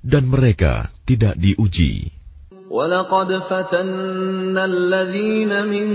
dan 0.00 0.28
mereka 0.28 0.88
tidak 1.04 1.36
diuji. 1.36 2.20
ولقد 2.70 3.50
فتنا 3.50 4.62
الذين 4.64 5.66
من 5.66 5.88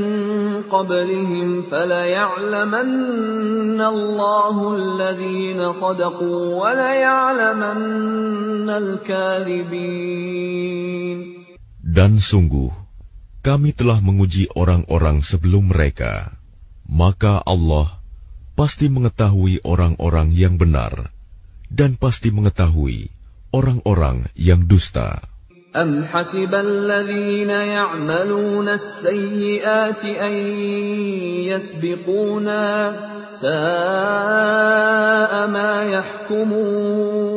قبلهم 0.67 1.71
فليعلمن 1.71 3.81
الله 3.81 4.75
الذين 4.75 5.71
صدقوا 5.71 6.39
وليعلمن 6.59 8.69
الكاذبين 8.69 10.35
Dan 11.95 12.19
sungguh, 12.19 12.75
kami 13.39 13.71
telah 13.71 14.03
menguji 14.03 14.51
orang-orang 14.51 15.23
sebelum 15.23 15.71
mereka. 15.71 16.35
Maka 16.83 17.39
Allah 17.39 17.98
pasti 18.59 18.87
mengetahui 18.87 19.61
orang-orang 19.67 20.31
yang 20.31 20.55
benar 20.55 21.11
dan 21.67 21.99
pasti 21.99 22.31
mengetahui 22.31 23.11
orang-orang 23.51 24.31
yang 24.35 24.63
dusta. 24.67 25.19
أم 25.75 26.07
حسب 26.07 26.55
الذين 26.55 27.51
يعملون 27.51 28.67
السيئات 28.69 30.03
أن 30.07 30.33
يسبقونا 31.51 32.63
ساء 33.43 35.33
ما 35.51 35.83
يحكمون 35.91 37.35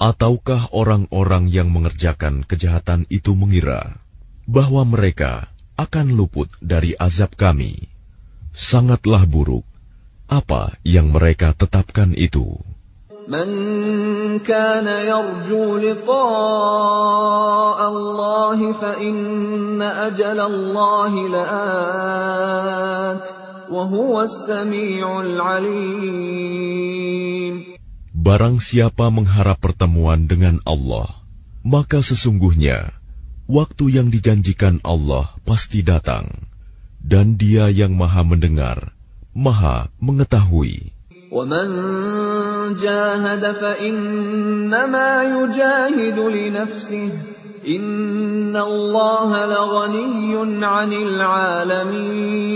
Ataukah 0.00 0.68
orang-orang 0.72 1.48
yang 1.52 1.68
mengerjakan 1.72 2.44
kejahatan 2.44 3.04
itu 3.12 3.36
mengira 3.36 4.00
bahwa 4.48 4.84
mereka 4.84 5.48
akan 5.76 6.12
luput 6.12 6.48
dari 6.60 6.96
azab 6.96 7.36
kami? 7.36 7.88
Sangatlah 8.52 9.24
buruk 9.28 9.64
apa 10.28 10.76
yang 10.82 11.12
mereka 11.14 11.52
tetapkan 11.54 12.16
itu. 12.16 12.60
من 13.24 13.48
كان 14.44 14.84
يرجو 14.84 15.80
لقاء 15.80 16.18
الله 17.88 18.72
فإن 18.72 19.80
أجل 19.82 20.40
الله 20.40 21.28
لآت 21.32 23.24
وهو 23.72 24.22
السميع 24.22 25.20
العليم 25.20 26.84
Barang 28.24 28.56
siapa 28.56 29.12
mengharap 29.12 29.60
pertemuan 29.60 30.24
dengan 30.24 30.56
Allah, 30.64 31.12
maka 31.60 32.00
sesungguhnya 32.00 32.88
waktu 33.44 34.00
yang 34.00 34.08
dijanjikan 34.08 34.80
Allah 34.80 35.28
pasti 35.44 35.84
datang, 35.84 36.32
dan 37.04 37.36
Dia 37.36 37.68
yang 37.68 37.92
Maha 37.92 38.24
Mendengar, 38.24 38.96
Maha 39.38 39.88
Mengetahui. 39.98 40.94
ومن 41.34 41.66
جاهد 42.78 43.42
فإنما 43.58 45.10
يجاهد 45.22 46.18
لنفسه 46.18 47.10
إن 47.66 48.54
الله 48.54 49.30
لغني 49.46 50.34
عن 50.62 50.90
العالمين 50.92 52.54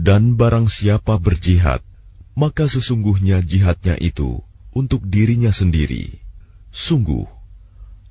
Dan 0.00 0.36
barang 0.36 0.68
siapa 0.68 1.20
berjihad, 1.20 1.84
maka 2.32 2.64
sesungguhnya 2.68 3.44
jihadnya 3.44 4.00
itu 4.00 4.40
untuk 4.72 5.04
dirinya 5.04 5.52
sendiri. 5.52 6.20
Sungguh, 6.72 7.28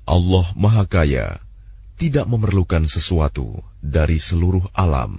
Allah 0.06 0.46
Maha 0.54 0.86
Kaya, 0.86 1.42
tidak 1.98 2.30
memerlukan 2.30 2.86
sesuatu 2.86 3.58
dari 3.82 4.22
seluruh 4.22 4.70
alam. 4.70 5.18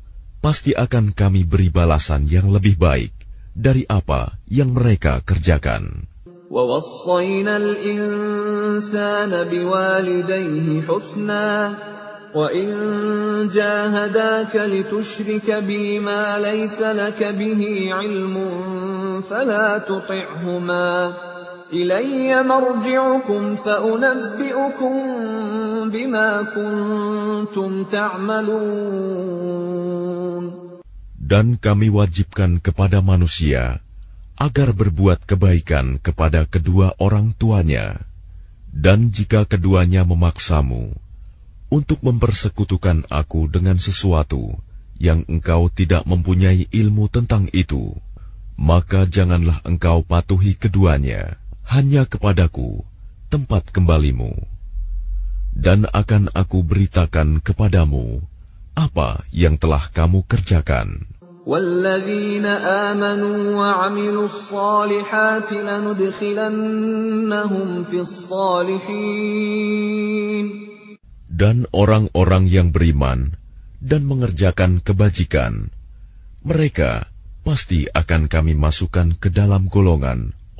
pasti 0.40 0.72
akan 0.76 1.10
kami 1.10 1.42
beri 1.42 1.68
balasan 1.72 2.28
yang 2.30 2.52
lebih 2.52 2.78
baik 2.78 3.12
dari 3.56 3.82
apa 3.88 4.36
yang 4.46 4.70
mereka 4.76 5.24
kerjakan. 5.24 6.06
ووصينا 6.50 7.56
الإنسان 7.56 9.32
بوالديه 9.50 10.82
حسنا 10.86 11.74
وإن 12.34 12.70
جاهداك 13.54 14.56
لتشرك 14.56 15.50
بي 15.50 16.00
ما 16.00 16.38
ليس 16.38 16.80
لك 16.80 17.24
به 17.34 17.90
علم 17.92 18.36
فلا 19.20 19.78
تطعهما 19.78 21.14
إلي 21.72 22.42
مرجعكم 22.42 23.56
فأنبئكم 23.56 24.94
بما 25.90 26.28
كنتم 26.54 27.84
تعملون 27.90 29.06
Dan 31.26 31.58
kami 31.58 31.90
wajibkan 31.90 32.62
kepada 32.62 33.02
manusia 33.02 33.82
agar 34.38 34.70
berbuat 34.70 35.26
kebaikan 35.26 35.98
kepada 35.98 36.46
kedua 36.46 36.94
orang 37.02 37.34
tuanya. 37.34 37.98
Dan 38.70 39.10
jika 39.10 39.42
keduanya 39.42 40.06
memaksamu 40.06 40.94
untuk 41.66 41.98
mempersekutukan 42.06 43.10
aku 43.10 43.50
dengan 43.50 43.74
sesuatu 43.74 44.54
yang 45.02 45.26
engkau 45.26 45.66
tidak 45.66 46.06
mempunyai 46.06 46.70
ilmu 46.70 47.10
tentang 47.10 47.50
itu, 47.50 47.98
maka 48.54 49.02
janganlah 49.02 49.58
engkau 49.66 50.06
patuhi 50.06 50.54
keduanya 50.54 51.39
hanya 51.70 52.06
kepadaku 52.06 52.86
tempat 53.28 53.74
kembalimu. 53.74 54.32
Dan 55.56 55.88
akan 55.88 56.28
aku 56.36 56.60
beritakan 56.62 57.40
kepadamu 57.40 58.20
apa 58.76 59.24
yang 59.32 59.56
telah 59.56 59.88
kamu 59.88 60.22
kerjakan. 60.28 61.08
والذين 61.46 62.42
آمنوا 62.90 63.38
وعملوا 63.54 64.26
الصالحات 64.26 65.52
لندخلنهم 65.54 66.88
في 67.86 67.98
الصالحين 68.02 69.46
Dan 71.36 71.70
orang-orang 71.70 72.50
yang 72.50 72.74
beriman 72.74 73.36
dan 73.78 74.08
mengerjakan 74.08 74.82
kebajikan, 74.82 75.68
mereka 76.42 77.06
pasti 77.46 77.86
akan 77.92 78.26
kami 78.26 78.58
masukkan 78.58 79.14
ke 79.14 79.30
dalam 79.30 79.70
golongan 79.70 80.34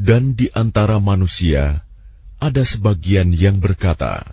Dan 0.00 0.32
di 0.32 0.48
antara 0.56 0.96
manusia 0.96 1.84
ada 2.40 2.64
sebagian 2.64 3.36
yang 3.36 3.60
berkata, 3.60 4.24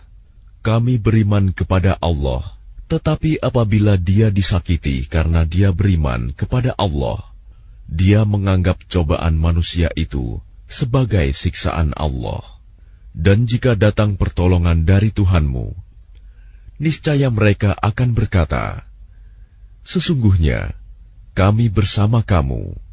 "Kami 0.63 0.95
beriman 0.95 1.51
kepada 1.51 1.99
Allah." 1.99 2.55
Tetapi 2.87 3.43
apabila 3.43 3.99
dia 3.99 4.31
disakiti 4.31 5.03
karena 5.11 5.43
dia 5.43 5.75
beriman 5.75 6.31
kepada 6.31 6.71
Allah, 6.79 7.19
dia 7.83 8.23
menganggap 8.23 8.79
cobaan 8.87 9.35
manusia 9.35 9.91
itu 9.91 10.39
sebagai 10.71 11.35
siksaan 11.35 11.91
Allah. 11.99 12.47
Dan 13.11 13.43
jika 13.43 13.75
datang 13.75 14.15
pertolongan 14.15 14.87
dari 14.87 15.11
Tuhanmu, 15.11 15.75
niscaya 16.79 17.27
mereka 17.27 17.75
akan 17.75 18.15
berkata, 18.15 18.87
"Sesungguhnya 19.83 20.71
kami 21.35 21.67
bersama 21.67 22.23
kamu." 22.23 22.86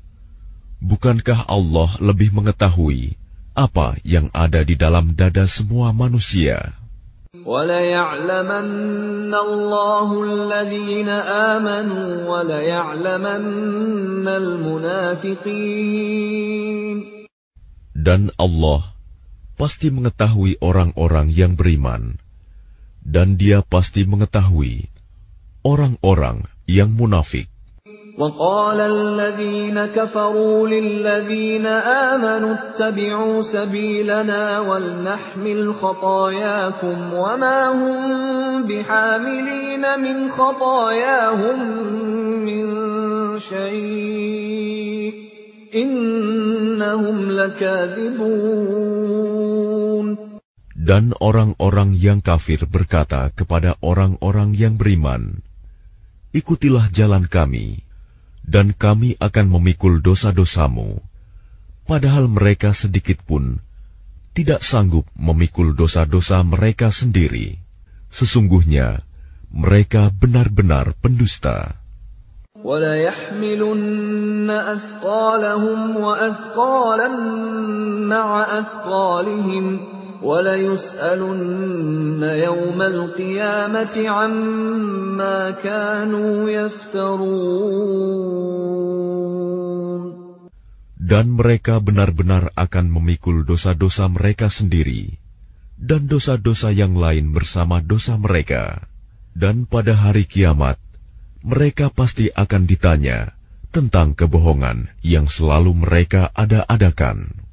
Bukankah 0.84 1.48
Allah 1.48 1.96
lebih 1.96 2.36
mengetahui 2.36 3.16
apa 3.56 3.96
yang 4.04 4.28
ada 4.36 4.60
di 4.60 4.76
dalam 4.76 5.16
dada 5.16 5.48
semua 5.48 5.96
manusia? 5.96 6.76
Dan 17.96 18.20
Allah 18.36 18.80
pasti 19.56 19.88
mengetahui 19.88 20.52
orang-orang 20.60 21.26
yang 21.32 21.56
beriman, 21.56 22.20
dan 23.00 23.40
Dia 23.40 23.64
pasti 23.64 24.04
mengetahui 24.04 24.92
orang-orang 25.64 26.44
yang 26.68 26.92
munafik. 26.92 27.53
وقال 28.19 28.79
الذين 28.79 29.79
كفروا 29.95 30.67
للذين 30.67 31.65
آمنوا 32.11 32.53
اتبعوا 32.53 33.41
سبيلنا 33.41 34.59
ولنحمل 34.59 35.73
خطاياكم 35.73 37.13
وما 37.13 37.59
هم 37.71 37.97
بحاملين 38.67 39.83
من 40.03 40.29
خطاياهم 40.29 41.57
من 42.43 42.65
شيء 43.39 45.13
إنهم 45.75 47.31
لكاذبون 47.31 48.99
Dan 50.79 51.13
orang-orang 51.21 51.93
yang 51.93 52.19
kafir 52.19 52.65
berkata 52.65 53.29
kepada 53.29 53.77
orang-orang 53.79 54.57
yang 54.57 54.73
beriman, 54.73 55.45
Ikutilah 56.33 56.89
jalan 56.89 57.29
kami, 57.29 57.85
dan 58.45 58.73
kami 58.73 59.13
akan 59.21 59.45
memikul 59.51 60.01
dosa-dosamu, 60.01 60.97
padahal 61.85 62.25
mereka 62.25 62.73
sedikit 62.73 63.21
pun 63.21 63.61
tidak 64.33 64.63
sanggup 64.63 65.05
memikul 65.19 65.75
dosa-dosa 65.75 66.41
mereka 66.47 66.89
sendiri. 66.89 67.59
Sesungguhnya 68.09 69.05
mereka 69.53 70.09
benar-benar 70.13 70.97
pendusta. 70.97 71.75
وَلَيَحْمِلُنَّ 72.59 74.49
أَثْقَالَهُمْ 74.51 75.79
وَأَثْقَالًا 75.95 77.09
مَعَ 78.03 78.29
أَثْقَالِهِمْ 78.43 79.65
dan 91.04 91.36
mereka 91.36 91.76
benar-benar 91.84 92.56
akan 92.56 92.86
memikul 92.88 93.44
dosa-dosa 93.44 94.08
mereka 94.08 94.48
sendiri, 94.48 95.20
dan 95.76 96.08
dosa-dosa 96.08 96.72
yang 96.72 96.96
lain 96.96 97.36
bersama 97.36 97.84
dosa 97.84 98.16
mereka. 98.16 98.88
Dan 99.36 99.68
pada 99.68 99.92
hari 99.92 100.24
kiamat, 100.24 100.80
mereka 101.44 101.92
pasti 101.92 102.32
akan 102.32 102.64
ditanya 102.64 103.36
tentang 103.76 104.16
kebohongan 104.16 104.88
yang 105.04 105.28
selalu 105.28 105.76
mereka 105.76 106.32
ada-adakan. 106.32 107.43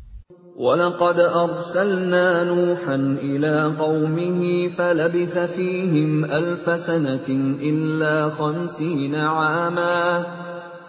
ولقد 0.61 1.21
أرسلنا 1.21 2.45
نوحا 2.45 2.95
إلى 3.21 3.77
قومه 3.77 4.69
فلبث 4.69 5.39
فيهم 5.39 6.25
ألف 6.25 6.81
سنة 6.81 7.29
إلا 7.61 8.31
خمسين 8.31 9.15
عاما 9.15 10.27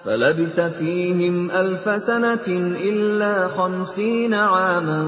فلبث 0.05 0.59
فيهم 0.59 1.51
ألف 1.51 2.01
سنة 2.01 2.47
إلا 2.79 3.47
خمسين 3.47 4.33
عاما 4.33 5.01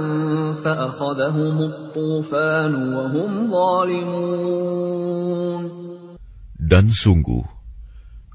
فأخذهم 0.63 1.61
الطوفان 1.61 2.73
وهم 2.75 3.31
ظالمون 3.51 4.99
Dan 6.59 6.91
sungguh, 6.91 7.47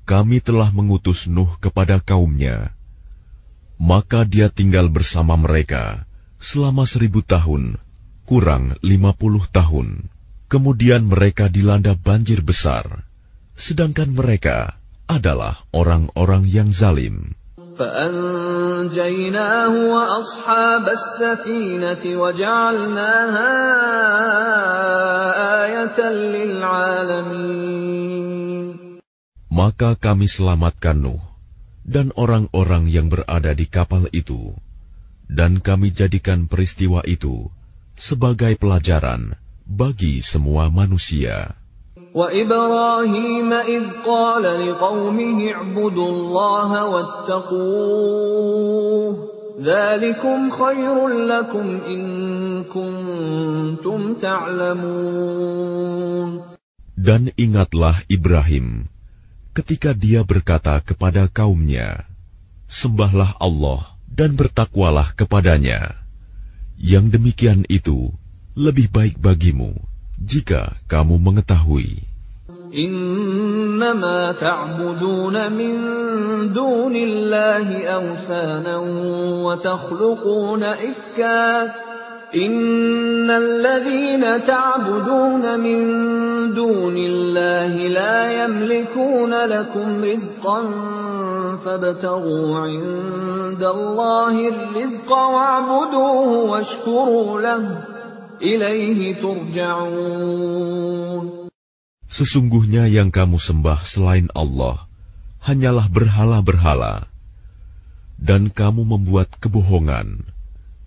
kami 0.09 0.41
telah 0.43 0.73
mengutus 0.75 1.31
Nuh 1.31 1.55
kepada 1.63 2.03
kaumnya, 2.03 2.75
maka 3.79 4.25
dia 4.25 4.49
tinggal 4.51 4.89
bersama 4.91 5.37
mereka 5.39 6.08
selama 6.40 6.88
seribu 6.88 7.20
tahun, 7.22 7.76
kurang 8.24 8.74
lima 8.80 9.12
puluh 9.12 9.44
tahun. 9.52 10.08
Kemudian 10.50 11.06
mereka 11.06 11.46
dilanda 11.46 11.94
banjir 11.94 12.42
besar, 12.42 13.06
sedangkan 13.54 14.10
mereka 14.10 14.80
adalah 15.06 15.62
orang-orang 15.70 16.50
yang 16.50 16.74
zalim. 16.74 17.38
Maka 29.50 29.90
kami 29.96 30.28
selamatkan 30.28 30.98
Nuh 30.98 31.22
dan 31.86 32.10
orang-orang 32.18 32.84
yang 32.90 33.08
berada 33.10 33.52
di 33.54 33.66
kapal 33.70 34.10
itu 34.12 34.54
dan 35.29 35.61
kami 35.61 35.91
jadikan 35.91 36.47
peristiwa 36.47 37.01
itu 37.09 37.49
sebagai 37.99 38.59
pelajaran 38.59 39.39
bagi 39.65 40.21
semua 40.21 40.69
manusia. 40.69 41.57
وإبراهيم 42.15 43.51
إذ 43.53 44.07
قال 44.07 44.43
لقومه 44.47 45.51
اعبدوا 45.51 46.11
الله 46.11 46.71
واتقوه 46.89 48.15
ذلكم 49.63 50.51
خير 50.51 51.09
لكم 51.09 51.67
إن 51.87 52.03
كنتم 52.71 54.15
تعلمون 54.15 55.35
Dan 56.95 57.35
ingatlah 57.35 58.07
Ibrahim 58.07 58.87
ketika 59.59 59.91
dia 59.91 60.23
berkata 60.23 60.79
kepada 60.87 61.27
kaumnya, 61.27 62.07
Sembahlah 62.71 63.35
Allah 63.43 63.98
dan 64.19 64.39
bertakwalah 64.39 65.15
kepadanya. 65.19 65.95
Yang 66.79 67.19
demikian 67.19 67.61
itu 67.71 68.11
lebih 68.55 68.91
baik 68.91 69.19
bagimu 69.19 69.75
jika 70.19 70.79
kamu 70.87 71.19
mengetahui. 71.19 72.15
إنما 72.75 74.33
تعبدون 74.33 75.53
من 75.53 75.73
دون 76.51 76.97
الله 76.97 77.87
أوثانا 77.87 78.77
وتخلقون 79.47 80.63
إفكا 80.63 81.75
إن 82.35 83.31
الذين 83.31 84.45
تعبدون 84.45 85.61
من 85.61 85.81
دون 86.55 86.97
الله 86.97 87.73
لا 87.89 88.45
يملكون 88.45 89.35
لكم 89.35 90.05
رزقا 90.05 90.61
فابتغوا 91.65 92.59
عند 92.59 93.63
الله 93.63 94.49
الرزق 94.49 95.11
واعبدوه 95.13 96.29
واشكروا 96.51 97.41
له 97.41 97.85
إليه 98.43 99.23
ترجعون 99.23 100.75
Sesungguhnya 102.15 102.87
yang 102.87 103.11
kamu 103.11 103.43
sembah 103.43 103.83
selain 103.83 104.31
Allah 104.39 104.87
hanyalah 105.43 105.91
berhala-berhala. 105.91 107.11
dan 108.25 108.49
kamu 108.51 108.87
membuat 108.87 109.29
kebohongan. 109.43 110.25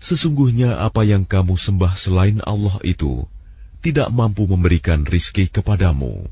Sesungguhnya 0.02 0.78
apa 0.78 1.02
yang 1.02 1.26
kamu 1.26 1.58
sembah 1.58 1.98
selain 1.98 2.38
Allah 2.46 2.78
itu 2.86 3.26
tidak 3.82 4.14
mampu 4.14 4.46
memberikan 4.46 5.06
rizki 5.06 5.50
kepadamu. 5.50 6.30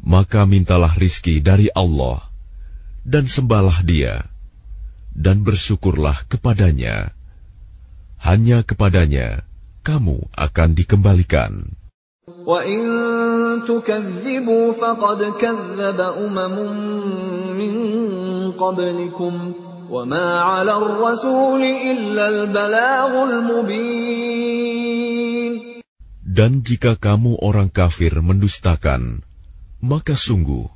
Maka 0.00 0.48
mintalah 0.48 0.90
rizki 0.96 1.44
dari 1.44 1.68
Allah, 1.76 2.24
dan 3.04 3.28
sembahlah 3.28 3.84
dia, 3.84 4.26
dan 5.12 5.44
bersyukurlah 5.44 6.24
kepadanya. 6.26 7.12
Hanya 8.20 8.64
kepadanya 8.64 9.44
kamu 9.84 10.24
akan 10.36 10.68
dikembalikan. 10.76 11.76
وَإِن 12.30 12.80
تُكَذِّبُوا 13.68 14.66
فَقَدْ 14.72 15.20
كَذَّبَ 15.36 15.98
أُمَمٌ 16.00 16.56
مِّن 17.58 17.74
قَبْلِكُمْ 18.56 19.34
وَمَا 19.90 20.28
عَلَى 20.40 20.70
الرَّسُولِ 20.70 21.62
إِلَّا 21.62 22.24
الْبَلَاغُ 22.28 23.12
الْمُبِينُ 23.30 24.60
Dan 26.30 26.62
jika 26.62 26.94
kamu 26.94 27.42
orang 27.42 27.66
kafir 27.74 28.14
mendustakan, 28.22 29.26
maka 29.82 30.14
sungguh, 30.14 30.70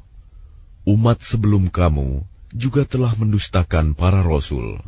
umat 0.82 1.22
sebelum 1.22 1.70
kamu 1.70 2.26
juga 2.50 2.82
telah 2.82 3.14
mendustakan 3.14 3.94
para 3.94 4.26
rasul. 4.26 4.82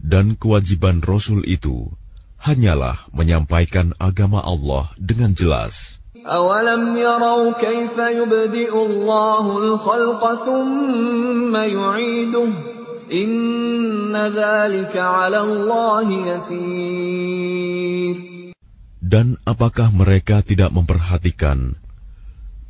Dan 0.00 0.40
kewajiban 0.40 1.04
rasul 1.04 1.44
itu 1.44 1.92
hanyalah 2.40 2.96
menyampaikan 3.12 3.92
agama 4.00 4.40
Allah 4.40 4.88
dengan 4.96 5.36
jelas. 5.36 6.00
أَوَلَمْ 6.20 6.96
يَرَوْا 6.96 7.60
كَيْفَ 7.60 7.96
يُبْدِئُ 7.96 8.72
اللَّهُ 8.72 9.44
الْخَلْقَ 9.58 10.22
ثُمَّ 10.44 11.52
يُعِيدُهُ 11.56 12.73
إِنَّ 13.10 14.14
ذَلِكَ 14.14 14.94
عَلَى 14.94 15.40
اللَّهِ 15.42 16.06
يَسِيرٌ 16.30 18.14
Dan 19.00 19.34
apakah 19.42 19.90
mereka 19.90 20.44
tidak 20.46 20.70
memperhatikan 20.70 21.74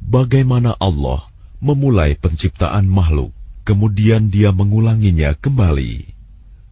bagaimana 0.00 0.73
Allah 0.80 1.28
memulai 1.61 2.16
penciptaan 2.16 2.88
makhluk, 2.88 3.37
kemudian 3.69 4.33
Dia 4.33 4.49
mengulanginya 4.49 5.37
kembali? 5.37 6.09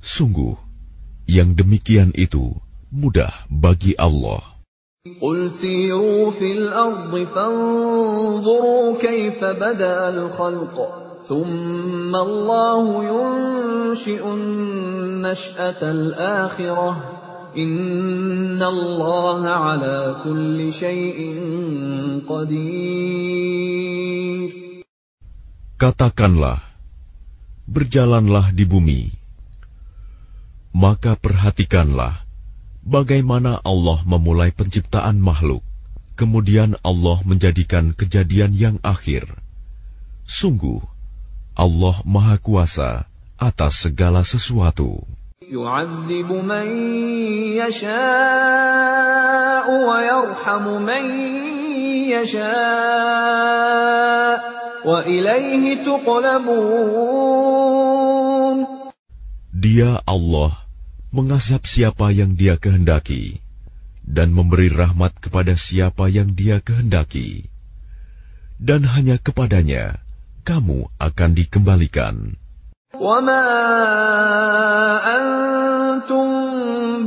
Sungguh, 0.01 0.57
yang 1.29 1.53
demikian 1.53 2.17
itu 2.17 2.57
mudah 2.89 3.33
bagi 3.53 3.93
Allah. 4.01 4.59
قل 5.21 5.51
سيروا 5.51 6.31
في 6.31 6.53
الأرض 6.53 7.25
فانظروا 7.25 8.99
كيف 9.01 9.45
بدأ 9.45 10.09
الخلق 10.09 11.02
ثم 11.29 12.17
الله 12.17 12.85
ينشئ 13.05 14.23
النشأة 14.25 15.83
الآخرة 15.83 16.91
إن 17.57 18.63
الله 18.63 19.41
على 19.49 20.17
كل 20.25 20.73
شيء 20.73 21.19
قدير 22.25 23.79
Katakanlah, 25.79 26.59
berjalanlah 27.71 28.51
di 28.51 28.67
bumi, 28.67 29.15
maka 30.75 31.15
perhatikanlah 31.15 32.27
bagaimana 32.83 33.63
Allah 33.63 34.03
memulai 34.03 34.51
penciptaan 34.51 35.23
makhluk, 35.23 35.63
kemudian 36.19 36.75
Allah 36.83 37.23
menjadikan 37.23 37.95
kejadian 37.95 38.59
yang 38.59 38.83
akhir. 38.83 39.31
Sungguh, 40.27 40.83
Allah 41.59 41.97
Maha 42.07 42.39
Kuasa 42.39 43.07
atas 43.39 43.83
segala 43.87 44.23
sesuatu. 44.23 45.07
يعذب 45.49 46.29
من 46.45 46.69
يشاء 47.57 49.07
ويرحم 49.89 50.65
من 50.85 51.05
يشاء 52.13 53.39
وإليه 54.85 55.85
تقلبون 55.89 56.99
Dia 59.59 59.99
Allah 60.07 60.55
mengazab 61.11 61.67
siapa 61.67 62.15
yang 62.15 62.37
Dia 62.39 62.61
kehendaki 62.61 63.41
dan 64.07 64.31
memberi 64.37 64.71
rahmat 64.71 65.19
kepada 65.19 65.59
siapa 65.59 66.07
yang 66.13 66.37
Dia 66.37 66.61
kehendaki. 66.63 67.51
Dan 68.61 68.87
hanya 68.87 69.19
kepadanya 69.19 69.99
kamu 70.45 70.89
akan 70.97 71.31
dikembalikan. 71.37 72.39
وما 72.99 73.45
أنتم 75.07 76.27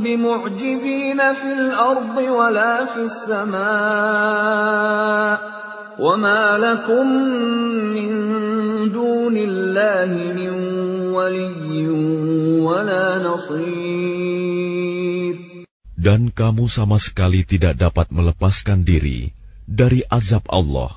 بمعجزين 0.00 1.20
في 1.34 1.50
الأرض 1.52 2.16
ولا 2.16 2.84
في 2.88 3.00
السماء 3.12 3.62
وما 6.00 6.58
لكم 6.58 7.06
من 7.92 8.12
دون 8.88 9.36
الله 9.36 10.10
من 10.32 10.50
ولي 11.12 11.88
ولا 12.62 13.18
نصير 13.20 14.32
Dan 16.02 16.34
kamu 16.34 16.66
sama 16.66 16.98
sekali 16.98 17.46
tidak 17.46 17.78
dapat 17.78 18.10
melepaskan 18.10 18.82
diri 18.82 19.30
dari 19.70 20.02
azab 20.10 20.42
Allah, 20.50 20.90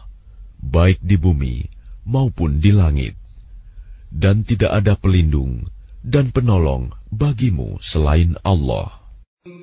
baik 0.58 0.98
di 0.98 1.14
bumi 1.14 1.70
maupun 2.06 2.62
di 2.62 2.72
langit. 2.72 3.18
Dan 4.14 4.46
tidak 4.48 4.72
ada 4.72 4.96
pelindung 4.96 5.68
dan 6.06 6.30
penolong 6.32 6.94
bagimu 7.12 7.82
selain 7.82 8.38
Allah. 8.46 9.06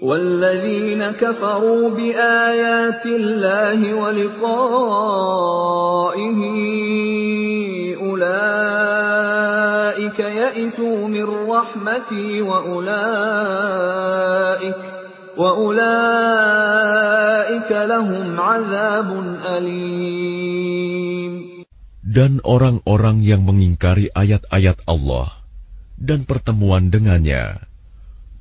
والذين 0.02 1.02
كفروا 1.19 1.90
بآيات 1.90 3.07
الله 3.07 3.95
ولقائه 3.95 4.38
أولئك 7.99 10.19
يئسوا 10.19 11.09
من 11.09 11.50
رحمتي 11.50 12.42
وأولئك 12.42 12.92
وأولئك 15.37 15.83
لهم 17.73 18.40
عذاب 18.40 19.37
أليم 19.47 21.46
Dan 22.07 22.42
orang-orang 22.42 23.23
yang 23.23 23.47
mengingkari 23.47 24.11
ayat-ayat 24.11 24.90
Allah 24.90 25.31
dan 26.02 26.26
pertemuan 26.26 26.90
dengannya, 26.90 27.62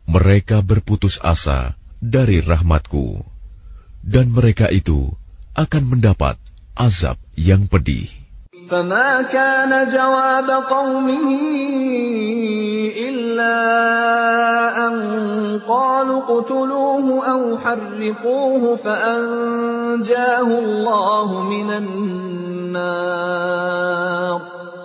mereka 0.10 0.66
berputus 0.66 1.22
asa 1.22 1.78
dari 2.01 2.42
rahmatku, 2.42 3.22
dan 4.01 4.34
mereka 4.34 4.66
itu 4.74 5.13
akan 5.54 5.94
mendapat 5.94 6.42
azab 6.74 7.22
yang 7.38 7.70
pedih. 7.70 8.10
فما 8.72 9.22
كان 9.22 9.92
جواب 9.92 10.48
قومه 10.48 11.28
إلا 12.96 13.58
أن 14.88 14.96
قالوا 15.68 16.20
اقتلوه 16.24 17.06
أو 17.32 17.58
حرقوه 17.58 18.75
فأنجاه 18.75 20.50
الله 20.60 21.30
من 21.44 21.70
النار 21.72 22.45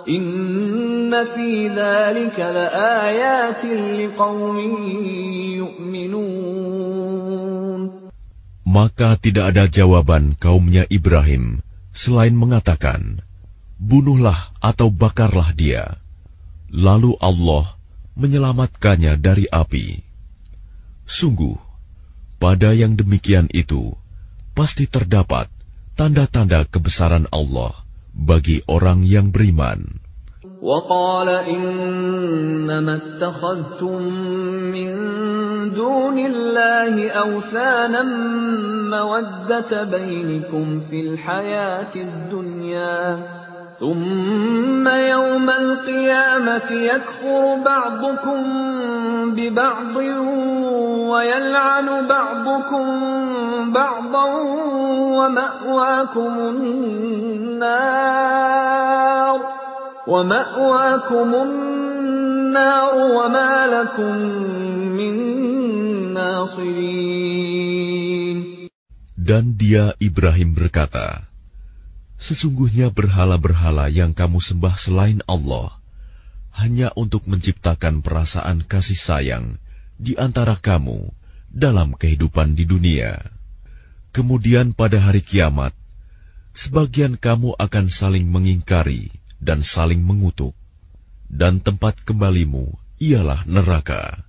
إن 0.07 1.11
في 1.35 1.67
ذلك 1.67 2.39
لآيات 2.39 3.63
لقوم 3.99 4.57
يؤمنون 5.59 7.27
Maka 8.67 9.15
tidak 9.15 9.55
ada 9.55 9.63
jawaban 9.71 10.35
kaumnya 10.35 10.83
Ibrahim 10.91 11.63
selain 11.95 12.35
mengatakan, 12.35 13.23
Bunuhlah 13.79 14.51
atau 14.59 14.91
bakarlah 14.91 15.55
dia. 15.55 15.95
Lalu 16.67 17.15
Allah 17.23 17.79
menyelamatkannya 18.19 19.15
dari 19.23 19.47
api. 19.47 20.03
Sungguh, 21.07 21.55
pada 22.43 22.75
yang 22.75 22.99
demikian 22.99 23.47
itu, 23.55 23.95
pasti 24.51 24.83
terdapat 24.83 25.47
tanda-tanda 25.97 26.65
kebesaran 26.69 27.25
Allah 27.33 27.73
bagi 28.13 28.61
orang 28.67 29.05
yang 29.05 29.33
beriman. 29.33 30.07
وقال 30.57 31.29
إنما 31.29 32.95
اتخذتم 32.95 34.01
من 34.73 34.93
دون 35.69 36.17
الله 36.17 37.09
أوثانا 37.09 38.03
مودة 38.89 39.83
بينكم 39.83 40.79
في 40.79 41.01
الحياة 41.01 41.93
الدنيا 41.95 42.97
ثم 43.82 44.86
يوم 44.88 45.50
القيامة 45.50 46.70
يكفر 46.70 47.58
بعضكم 47.64 48.42
ببعض 49.34 49.96
ويلعن 51.10 52.06
بعضكم 52.06 52.86
بعضا 53.72 54.24
ومأواكم 55.18 56.34
النار 56.38 57.80
ومأواكم 60.06 61.34
النار 61.34 62.94
وما 62.94 63.66
لكم 63.66 64.16
من 64.94 65.14
ناصرين. 66.14 67.82
Dan 69.18 69.58
dia 69.58 69.98
Ibrahim 69.98 70.54
berkata, 70.54 71.31
Sesungguhnya 72.22 72.94
berhala-berhala 72.94 73.90
yang 73.90 74.14
kamu 74.14 74.38
sembah 74.38 74.78
selain 74.78 75.18
Allah 75.26 75.74
hanya 76.54 76.94
untuk 76.94 77.26
menciptakan 77.26 77.98
perasaan 77.98 78.62
kasih 78.62 78.94
sayang 78.94 79.58
di 79.98 80.14
antara 80.14 80.54
kamu 80.54 81.10
dalam 81.50 81.98
kehidupan 81.98 82.54
di 82.54 82.62
dunia. 82.62 83.18
Kemudian 84.14 84.70
pada 84.70 85.02
hari 85.02 85.24
kiamat, 85.24 85.74
sebagian 86.54 87.18
kamu 87.18 87.58
akan 87.58 87.86
saling 87.90 88.30
mengingkari 88.30 89.10
dan 89.42 89.64
saling 89.64 90.04
mengutuk, 90.04 90.54
dan 91.26 91.58
tempat 91.58 91.98
kembalimu 92.06 92.76
ialah 93.02 93.42
neraka, 93.48 94.22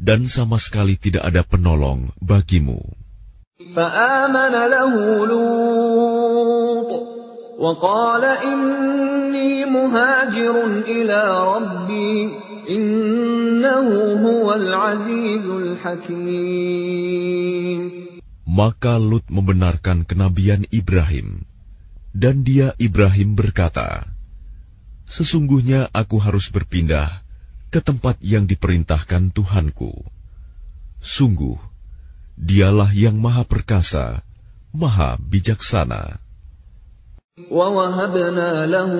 dan 0.00 0.26
sama 0.26 0.58
sekali 0.58 0.98
tidak 0.98 1.30
ada 1.30 1.46
penolong 1.46 2.10
bagimu. 2.18 3.03
فآمن 3.63 4.53
له 4.71 4.93
لوط 5.27 6.91
وقال 7.59 8.23
إني 8.25 9.65
مهاجر 9.65 10.55
إلى 10.87 11.21
ربي 11.55 12.31
إنه 12.69 13.87
هو 14.23 14.53
العزيز 14.53 15.45
الحكيم 15.45 16.89
Maka 18.49 18.97
Lut 18.99 19.29
membenarkan 19.29 20.03
kenabian 20.09 20.65
Ibrahim, 20.73 21.45
dan 22.11 22.41
dia 22.41 22.73
Ibrahim 22.81 23.37
berkata, 23.37 24.03
Sesungguhnya 25.05 25.87
aku 25.95 26.17
harus 26.19 26.49
berpindah 26.49 27.23
ke 27.69 27.79
tempat 27.79 28.17
yang 28.25 28.49
diperintahkan 28.49 29.31
Tuhanku. 29.31 30.01
Sungguh, 30.99 31.61
dialah 32.39 32.89
yang 32.95 33.19
maha 33.19 33.43
perkasa, 33.43 34.23
maha 34.71 35.19
bijaksana. 35.19 36.19
ووهبنا 37.51 38.65
له 38.65 38.93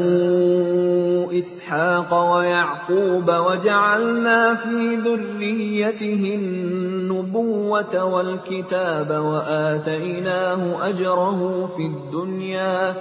إسحاق 1.39 2.31
ويعقوب 2.31 3.27
وجعلنا 3.31 4.55
في 4.55 4.95
ذريته 4.95 6.35
النبوة 6.39 8.03
والكتاب 8.03 9.09
وآتيناه 9.11 10.89
أجره 10.89 11.69
في 11.77 11.85
الدنيا 11.85 12.95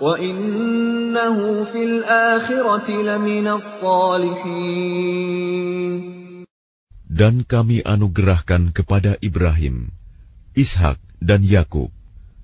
وإنه 0.00 1.64
في 1.64 1.84
الآخرة 1.84 2.90
لمن 2.90 3.48
الصالحين 3.48 5.00
dan 7.15 7.47
kami 7.47 7.79
anugerahkan 7.79 8.75
kepada 8.75 9.15
Ibrahim, 9.23 9.87
Ishak 10.51 10.99
dan 11.23 11.47
Yakub, 11.47 11.87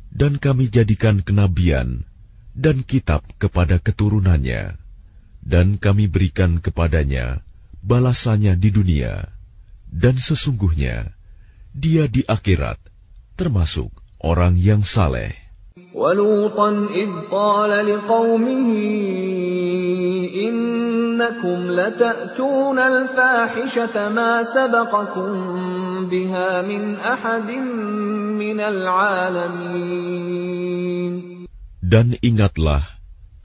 dan 0.07 0.39
kami 0.39 0.71
jadikan 0.71 1.19
kenabian 1.19 2.07
dan 2.55 2.79
kitab 2.87 3.19
kepada 3.35 3.83
keturunannya, 3.83 4.79
dan 5.43 5.75
kami 5.75 6.07
berikan 6.07 6.63
kepadanya 6.63 7.43
balasannya 7.83 8.55
di 8.55 8.69
dunia, 8.71 9.27
dan 9.91 10.15
sesungguhnya 10.15 11.11
dia 11.75 12.07
di 12.07 12.23
akhirat 12.23 12.79
termasuk 13.35 13.91
orang 14.23 14.55
yang 14.55 14.87
saleh. 14.87 15.40
ولوطا 15.96 16.88
إذ 16.92 17.10
قال 17.32 17.72
لقومه 17.86 18.68
إنكم 20.48 21.58
لتأتون 21.70 22.78
الفاحشة 22.78 24.08
ما 24.08 24.42
سبقكم 24.42 25.30
بها 26.08 26.62
من 26.62 26.96
أحد 26.96 27.50
من 28.40 28.58
العالمين 28.60 29.96
Dan 31.86 32.18
ingatlah 32.18 32.82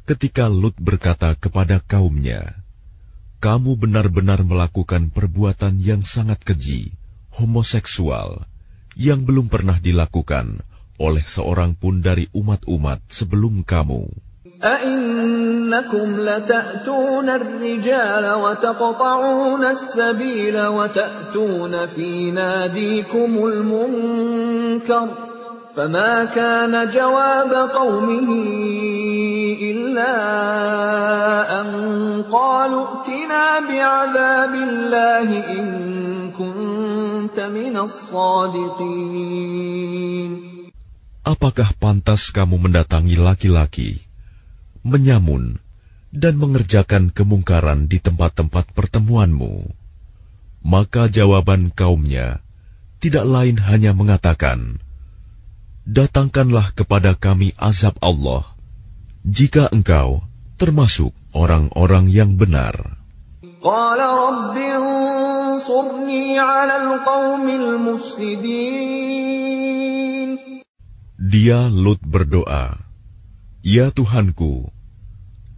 ketika 0.09 0.49
Lut 0.49 0.73
berkata 0.81 1.37
kepada 1.37 1.77
kaumnya, 1.83 2.57
Kamu 3.37 3.77
benar-benar 3.77 4.41
melakukan 4.41 5.13
perbuatan 5.13 5.77
yang 5.77 6.01
sangat 6.01 6.41
keji, 6.41 6.97
homoseksual, 7.37 8.43
yang 8.97 9.29
belum 9.29 9.45
pernah 9.45 9.77
dilakukan 9.77 10.65
oleh 11.01 11.25
seorang 11.25 11.73
pun 11.73 12.05
dari 12.05 12.29
umat-umat 12.35 13.01
sebelum 13.09 13.65
kamu. 13.65 14.05
أئنكم 14.61 16.21
لتأتون 16.21 17.29
الرجال 17.29 18.33
وتقطعون 18.33 19.65
السبيل 19.65 20.65
وتأتون 20.67 21.85
في 21.85 22.31
ناديكم 22.31 23.45
المنكر 23.47 25.07
فما 25.75 26.25
كان 26.25 26.89
جواب 26.89 27.53
قومه 27.53 28.29
إلا 29.61 30.13
أن 31.61 31.67
قالوا 32.31 32.85
ائتنا 32.87 33.59
بعذاب 33.59 34.53
الله 34.55 35.49
إن 35.49 35.65
كنت 36.37 37.39
من 37.39 37.77
الصادقين 37.77 38.91
Apakah 41.26 41.74
pantas 41.74 42.30
kamu 42.30 42.70
mendatangi 42.70 43.18
laki-laki, 43.18 43.98
menyamun, 44.86 45.58
dan 46.14 46.38
mengerjakan 46.38 47.10
kemungkaran 47.10 47.90
di 47.90 47.98
tempat-tempat 47.98 48.70
pertemuanmu? 48.70 49.66
Maka 50.62 51.10
jawaban 51.10 51.74
kaumnya 51.74 52.38
tidak 53.02 53.26
lain 53.26 53.58
hanya 53.58 53.90
mengatakan, 53.90 54.78
Datangkanlah 55.82 56.70
kepada 56.78 57.18
kami 57.18 57.58
azab 57.58 57.98
Allah, 57.98 58.46
jika 59.26 59.66
engkau 59.74 60.22
termasuk 60.62 61.10
orang-orang 61.34 62.06
yang 62.06 62.38
benar. 62.38 63.02
Dia 71.35 71.67
Lut 71.67 71.99
berdoa, 72.03 72.77
Ya 73.61 73.91
Tuhanku, 73.91 74.71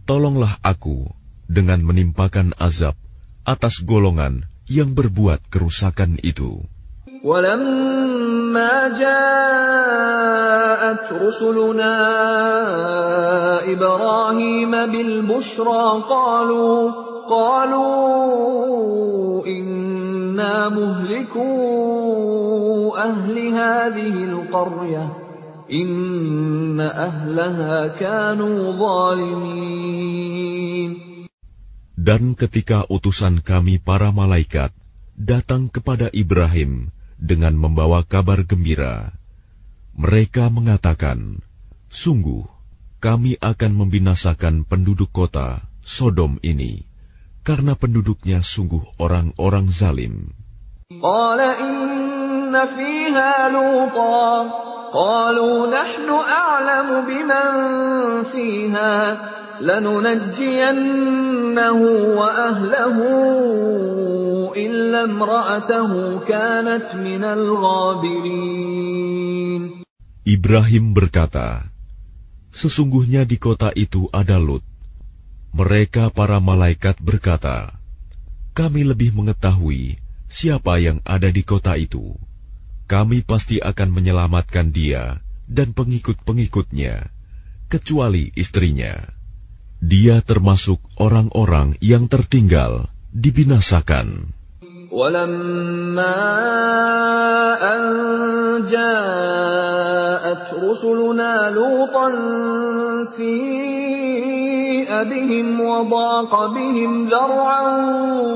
tolonglah 0.04 0.58
aku 0.60 1.08
dengan 1.46 1.80
menimpakan 1.84 2.52
azab 2.56 2.96
atas 3.44 3.84
golongan 3.84 4.48
yang 4.68 4.96
berbuat 4.96 5.44
kerusakan 5.52 6.16
itu. 6.24 6.64
ولما 7.24 8.88
جاءت 9.00 9.12
رسلنا 11.12 11.96
إبراهيم 13.72 14.70
بالبشرى 14.70 15.84
قالوا 16.08 16.92
قالوا 17.24 18.66
إنا 19.46 20.68
مهلكو 20.68 21.48
أهل 22.96 23.48
هذه 23.48 24.24
القرية 24.24 25.08
Inna 25.69 26.89
ahlaha 26.89 27.93
kanu 27.93 28.73
zalimin. 28.73 30.49
Dan 31.93 32.33
ketika 32.33 32.89
utusan 32.89 33.45
kami 33.45 33.77
para 33.77 34.09
malaikat 34.09 34.73
datang 35.13 35.69
kepada 35.69 36.09
Ibrahim 36.09 36.89
dengan 37.21 37.53
membawa 37.53 38.01
kabar 38.01 38.49
gembira, 38.49 39.13
mereka 39.93 40.49
mengatakan, 40.49 41.45
Sungguh, 41.93 42.49
kami 42.97 43.37
akan 43.37 43.71
membinasakan 43.77 44.65
penduduk 44.65 45.13
kota 45.13 45.61
Sodom 45.85 46.41
ini, 46.41 46.87
karena 47.45 47.77
penduduknya 47.77 48.41
sungguh 48.41 48.81
orang-orang 48.97 49.69
zalim. 49.69 50.33
قال 54.94 55.38
إن 55.38 55.44
فيها 55.44 55.64
لوطا 55.64 55.64
قالوا 55.64 55.66
نحن 55.66 56.08
أعلم 56.10 57.06
بمن 57.06 57.44
فيها 58.32 58.96
لننجينه 59.60 60.92
وأهله 62.18 62.96
إلا 64.56 65.04
امرأته 65.04 66.18
كانت 66.18 66.94
من 66.94 67.24
الغابرين 67.24 68.64
Ibrahim 70.24 70.96
berkata, 70.96 71.68
Sesungguhnya 72.48 73.28
di 73.28 73.36
kota 73.36 73.68
itu 73.76 74.08
ada 74.08 74.40
Lut. 74.40 74.64
Mereka 75.52 76.08
para 76.16 76.40
malaikat 76.40 76.96
berkata, 76.96 77.76
Kami 78.56 78.88
lebih 78.88 79.12
mengetahui 79.12 80.00
siapa 80.32 80.80
yang 80.80 81.04
ada 81.04 81.28
di 81.28 81.44
kota 81.44 81.76
itu. 81.76 82.16
Kami 82.88 83.24
pasti 83.24 83.64
akan 83.64 83.88
menyelamatkan 83.96 84.68
dia 84.68 85.24
dan 85.48 85.72
pengikut-pengikutnya, 85.72 87.08
kecuali 87.72 88.28
istrinya. 88.36 88.92
Dia 89.80 90.20
termasuk 90.20 90.80
orang-orang 91.00 91.80
yang 91.80 92.08
tertinggal 92.08 92.88
dibinasakan. 93.12 94.36
ولما 94.94 96.22
أن 97.58 97.82
جاءت 98.70 100.44
رسلنا 100.54 101.50
لوطا 101.50 102.08
سيء 103.02 104.86
بهم 104.86 105.60
وضاق 105.60 106.46
بهم 106.46 107.08
ذرعا 107.08 107.62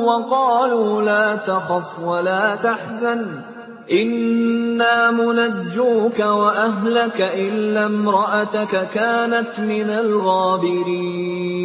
وقالوا 0.03 1.03
لا 1.03 1.37
تخف 1.37 1.99
ولا 1.99 2.55
تحزن 2.55 3.43
Inna 3.92 5.12
munajjuka 5.12 6.24
wa 6.24 6.56
ahlaka 6.56 7.36
illa 7.36 7.92
imra'ataka 7.92 8.88
kanat 8.88 9.60
minal 9.60 10.12
ghabirin. 10.24 11.64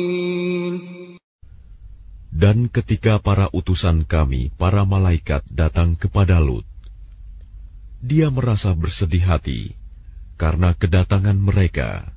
Dan 2.38 2.70
ketika 2.70 3.18
para 3.18 3.50
utusan 3.50 4.06
kami, 4.06 4.54
para 4.54 4.86
malaikat 4.86 5.42
datang 5.50 5.98
kepada 5.98 6.38
Lut, 6.38 6.62
dia 7.98 8.30
merasa 8.30 8.70
bersedih 8.74 9.26
hati 9.26 9.74
karena 10.38 10.70
kedatangan 10.70 11.34
mereka 11.34 12.14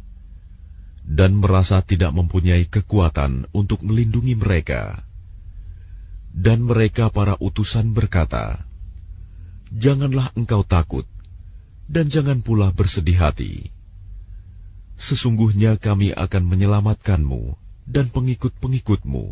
dan 1.01 1.41
merasa 1.41 1.81
tidak 1.81 2.13
mempunyai 2.13 2.69
kekuatan 2.69 3.49
untuk 3.49 3.81
melindungi 3.81 4.37
mereka. 4.37 5.01
Dan 6.31 6.63
mereka 6.63 7.11
para 7.11 7.35
utusan 7.41 7.91
berkata, 7.91 8.70
Janganlah 9.71 10.35
engkau 10.35 10.67
takut, 10.67 11.07
dan 11.87 12.11
jangan 12.11 12.43
pula 12.43 12.75
bersedih 12.75 13.15
hati. 13.15 13.71
Sesungguhnya 14.99 15.79
kami 15.79 16.11
akan 16.11 16.43
menyelamatkanmu 16.45 17.55
dan 17.87 18.11
pengikut-pengikutmu 18.11 19.25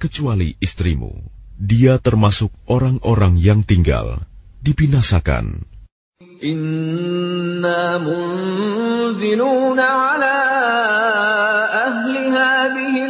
kecuali 0.00 0.56
istrimu. 0.64 1.12
Dia 1.60 2.00
termasuk 2.00 2.48
orang-orang 2.64 3.36
yang 3.36 3.60
tinggal, 3.60 4.24
dibinasakan. 4.64 5.68
Inna 6.40 8.00
munziluna 8.00 9.84
ala 9.84 10.38
ahli 11.68 12.22
hadhihi 12.32 13.09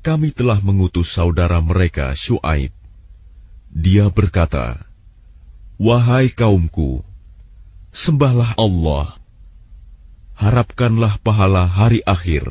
kami 0.00 0.32
telah 0.32 0.58
mengutus 0.64 1.12
saudara 1.12 1.60
mereka 1.60 2.12
Shu'aib. 2.16 2.72
Dia 3.70 4.10
berkata, 4.10 4.80
Wahai 5.80 6.28
kaumku, 6.28 7.00
sembahlah 7.94 8.58
Allah 8.58 9.20
harapkanlah 10.40 11.20
pahala 11.20 11.68
hari 11.68 12.00
akhir, 12.08 12.48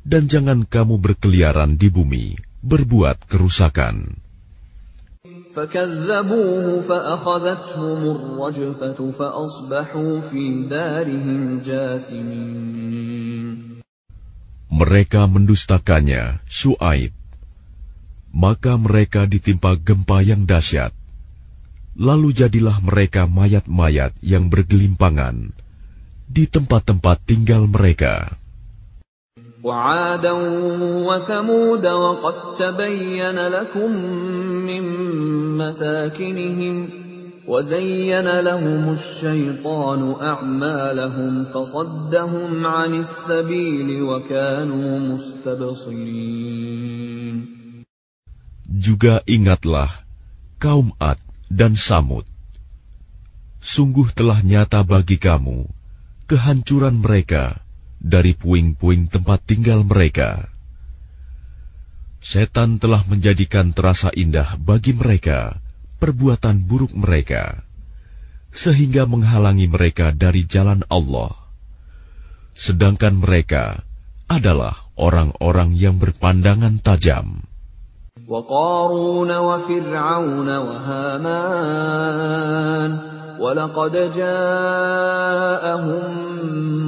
dan 0.00 0.32
jangan 0.32 0.64
kamu 0.64 0.96
berkeliaran 0.96 1.76
di 1.76 1.92
bumi, 1.92 2.40
berbuat 2.64 3.28
kerusakan. 3.28 4.16
Mereka 14.75 15.27
mendustakannya, 15.27 16.39
Shu'aib. 16.47 17.11
Maka 18.31 18.79
mereka 18.79 19.27
ditimpa 19.27 19.75
gempa 19.75 20.23
yang 20.23 20.47
dahsyat. 20.47 20.95
Lalu 21.99 22.31
jadilah 22.31 22.79
mereka 22.79 23.27
mayat-mayat 23.27 24.15
yang 24.23 24.47
bergelimpangan, 24.47 25.51
di 26.31 26.47
tempat-tempat 26.47 27.17
tinggal 27.27 27.67
mereka. 27.67 28.31
وعادا 29.63 30.31
وثمود 31.05 31.85
وقد 31.87 32.55
تبين 32.57 33.37
لكم 33.47 33.91
من 34.65 34.83
مساكنهم 35.57 36.89
وزين 37.47 38.39
لهم 38.39 38.93
الشيطان 38.93 40.01
أعمالهم 40.21 41.45
فصدهم 41.45 42.65
عن 42.65 42.91
السبيل 42.93 44.01
وكانوا 44.01 44.99
مستبصرين 44.99 46.51
Juga 48.71 49.19
ingatlah 49.27 49.91
kaum 50.57 50.95
Ad 50.97 51.19
dan 51.51 51.75
Samud. 51.75 52.23
Sungguh 53.61 54.09
telah 54.15 54.39
nyata 54.41 54.81
bagi 54.87 55.19
kamu 55.19 55.67
kehancuran 56.25 57.03
mereka 57.03 57.59
dari 57.99 58.31
puing-puing 58.33 59.11
tempat 59.11 59.43
tinggal 59.43 59.83
mereka. 59.83 60.47
Setan 62.23 62.79
telah 62.79 63.03
menjadikan 63.05 63.75
terasa 63.75 64.09
indah 64.15 64.55
bagi 64.55 64.95
mereka 64.95 65.59
perbuatan 66.01 66.65
buruk 66.65 66.93
mereka, 66.97 67.61
sehingga 68.51 69.05
menghalangi 69.05 69.69
mereka 69.69 70.11
dari 70.11 70.43
jalan 70.43 70.81
Allah. 70.89 71.35
Sedangkan 72.57 73.21
mereka 73.21 73.85
adalah 74.27 74.75
orang-orang 74.99 75.75
yang 75.75 75.99
berpandangan 75.99 76.79
tajam. 76.83 77.47
وقارون 78.31 79.31
وفرعون 79.37 80.49
وهامان 80.57 81.71
ولقد 83.39 83.93
جاءهم 84.15 86.03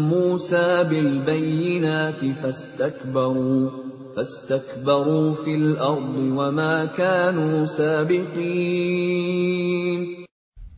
موسى 0.09 0.83
بالبينات 0.83 2.21
فاستكبروا 2.43 3.69
فاستكبروا 4.17 5.35
في 5.45 5.55
الأرض 5.55 6.15
وما 6.15 6.85
كانوا 6.97 7.65
سابقين 7.65 9.23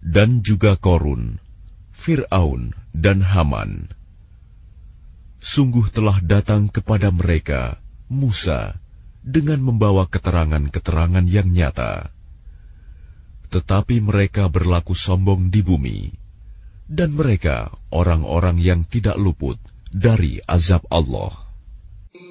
Dan 0.06 0.40
juga 0.48 0.80
Korun, 0.80 1.44
Fir'aun, 1.92 2.72
dan 2.96 3.20
Haman. 3.20 3.92
Sungguh 5.44 5.92
telah 5.92 6.24
datang 6.24 6.72
kepada 6.72 7.12
mereka 7.12 7.84
Musa 8.08 8.80
dengan 9.20 9.60
membawa 9.60 10.08
keterangan-keterangan 10.08 11.28
yang 11.28 11.52
nyata 11.52 12.16
tetapi 13.56 14.04
mereka 14.04 14.52
berlaku 14.52 14.92
sombong 14.92 15.48
di 15.48 15.64
bumi, 15.64 16.12
dan 16.92 17.16
mereka 17.16 17.72
orang-orang 17.88 18.60
yang 18.60 18.84
tidak 18.84 19.16
luput 19.16 19.56
dari 19.96 20.44
azab 20.44 20.84
Allah. 20.92 21.49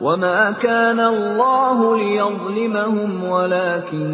وما 0.00 0.56
كان 0.64 1.00
الله 1.00 1.78
ليظلمهم 2.00 3.24
ولكن 3.24 4.08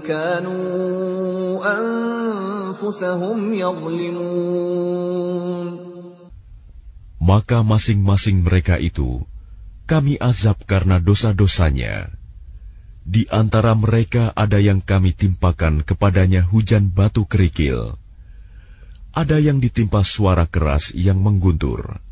كانوا 0.00 1.60
أنفسهم 1.60 3.38
يظلمون 3.54 5.06
maka 7.26 7.66
masing-masing 7.66 8.46
mereka 8.46 8.78
itu 8.78 9.26
kami 9.90 10.14
azab 10.18 10.62
karena 10.62 11.02
dosa-dosanya. 11.02 12.10
Di 13.06 13.26
antara 13.30 13.74
mereka 13.74 14.34
ada 14.34 14.58
yang 14.58 14.82
kami 14.82 15.14
timpakan 15.14 15.82
kepadanya 15.82 16.42
hujan 16.42 16.90
batu 16.90 17.26
kerikil. 17.26 17.98
Ada 19.10 19.42
yang 19.42 19.58
ditimpa 19.62 20.02
suara 20.06 20.46
keras 20.46 20.94
yang 20.94 21.22
mengguntur. 21.22 22.02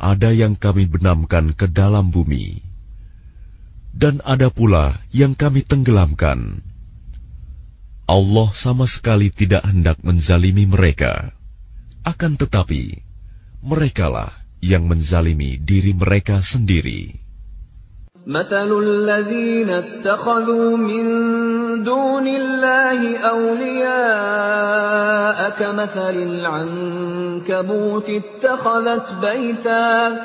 ada 0.00 0.32
yang 0.32 0.56
kami 0.56 0.88
benamkan 0.88 1.52
ke 1.52 1.68
dalam 1.68 2.08
bumi. 2.08 2.64
Dan 3.92 4.24
ada 4.24 4.48
pula 4.48 4.96
yang 5.12 5.36
kami 5.36 5.60
tenggelamkan. 5.60 6.64
Allah 8.08 8.48
sama 8.56 8.88
sekali 8.88 9.28
tidak 9.28 9.60
hendak 9.68 10.00
menzalimi 10.00 10.64
mereka. 10.64 11.36
Akan 12.00 12.40
tetapi, 12.40 13.04
merekalah 13.60 14.32
yang 14.64 14.88
menzalimi 14.88 15.60
diri 15.60 15.92
mereka 15.92 16.40
sendiri. 16.40 17.29
مثل 18.29 18.69
الذين 18.73 19.69
اتخذوا 19.69 20.77
من 20.77 21.05
دون 21.83 22.27
الله 22.27 23.17
أولياء 23.17 23.89
كمثل 25.49 26.15
العنكبوت 26.17 28.09
اتخذت 28.09 29.13
بيتا 29.21 30.21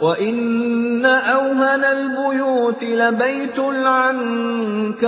وإن 0.00 1.04
أوهن 1.06 1.84
البيوت 1.84 2.84
لبيت 2.84 3.58
العنكبوت 3.58 5.02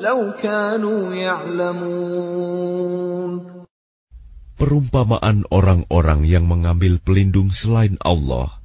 لو 0.00 0.32
كانوا 0.42 1.14
يعلمون 1.14 2.64
Perumpamaan 4.54 5.44
orang-orang 5.50 6.24
yang 6.24 6.46
mengambil 6.48 7.02
pelindung 7.02 7.50
selain 7.52 7.98
Allah 8.00 8.57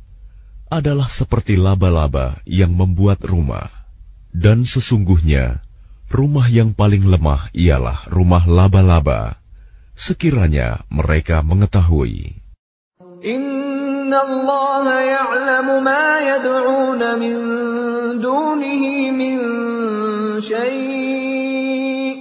adalah 0.73 1.09
seperti 1.13 1.57
laba-laba 1.61 2.41
yang 2.49 2.73
membuat 2.73 3.21
rumah. 3.25 3.71
Dan 4.35 4.67
sesungguhnya, 4.67 5.63
rumah 6.11 6.51
yang 6.51 6.75
paling 6.75 7.07
lemah 7.07 7.49
ialah 7.55 8.11
rumah 8.11 8.43
laba-laba, 8.47 9.39
sekiranya 9.95 10.83
mereka 10.91 11.43
mengetahui. 11.47 12.43
Inna 13.25 14.21
Allah 14.21 14.85
ya'lamu 15.01 15.81
ma 15.81 16.21
yad'una 16.21 17.17
min 17.17 17.37
dunihi 18.21 19.09
min 19.15 19.39
syai' 20.43 22.19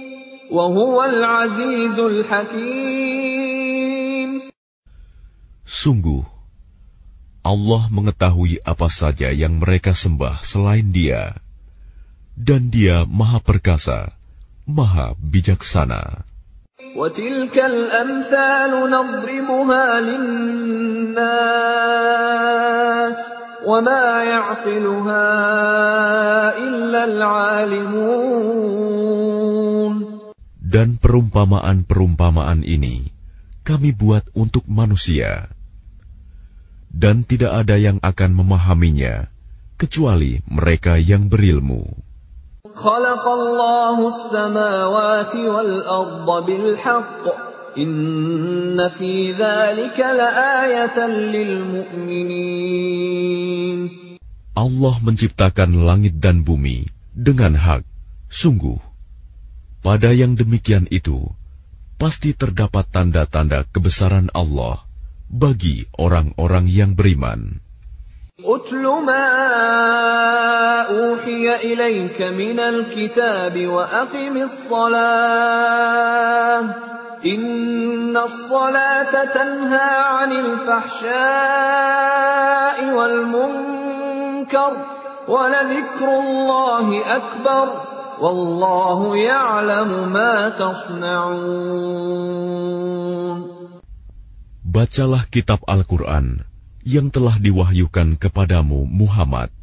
wa 0.48 0.70
huwa 0.70 1.10
al-azizul 1.10 2.22
hakim. 2.30 3.34
Sungguh, 5.66 6.33
Allah 7.44 7.92
mengetahui 7.92 8.64
apa 8.64 8.88
saja 8.88 9.28
yang 9.28 9.60
mereka 9.60 9.92
sembah 9.92 10.40
selain 10.40 10.88
Dia, 10.96 11.36
dan 12.32 12.72
Dia 12.72 13.04
Maha 13.04 13.36
Perkasa, 13.44 14.16
Maha 14.64 15.12
Bijaksana. 15.20 16.24
Dan 30.64 30.88
perumpamaan-perumpamaan 30.96 32.64
ini 32.64 33.12
kami 33.68 33.92
buat 33.92 34.24
untuk 34.32 34.64
manusia 34.64 35.52
dan 36.94 37.26
tidak 37.26 37.66
ada 37.66 37.74
yang 37.74 37.98
akan 37.98 38.30
memahaminya 38.38 39.26
kecuali 39.74 40.38
mereka 40.46 40.94
yang 40.94 41.26
berilmu. 41.26 41.82
Allah 54.54 54.94
menciptakan 55.02 55.70
langit 55.82 56.14
dan 56.22 56.46
bumi 56.46 56.86
dengan 57.10 57.58
hak. 57.58 57.82
Sungguh, 58.30 58.78
pada 59.82 60.14
yang 60.14 60.38
demikian 60.38 60.86
itu, 60.90 61.26
pasti 61.98 62.34
terdapat 62.34 62.86
tanda-tanda 62.90 63.66
kebesaran 63.70 64.30
Allah 64.34 64.82
bagi 65.34 65.82
orang-orang 65.98 66.70
yang 66.70 66.94
beriman. 66.94 67.58
أتل 68.34 68.82
ما 68.82 69.30
أوحي 70.90 71.54
إليك 71.54 72.22
من 72.22 72.60
الكتاب 72.60 73.66
وأقم 73.66 74.36
الصلاة 74.36 75.00
إن 77.26 78.16
الصلاة 78.16 79.24
تنهى 79.24 79.90
عن 80.02 80.32
الفحشاء 80.32 81.14
والمنكر 82.94 84.72
ولذكر 85.28 86.08
الله 86.18 87.16
أكبر 87.16 87.80
والله 88.20 89.16
يعلم 89.16 90.12
ما 90.12 90.48
تصنعون 90.48 92.04
Bacalah 94.74 95.30
kitab 95.30 95.62
Al-Quran 95.70 96.42
yang 96.82 97.06
telah 97.14 97.38
diwahyukan 97.38 98.18
kepadamu 98.18 98.82
Muhammad, 98.82 99.54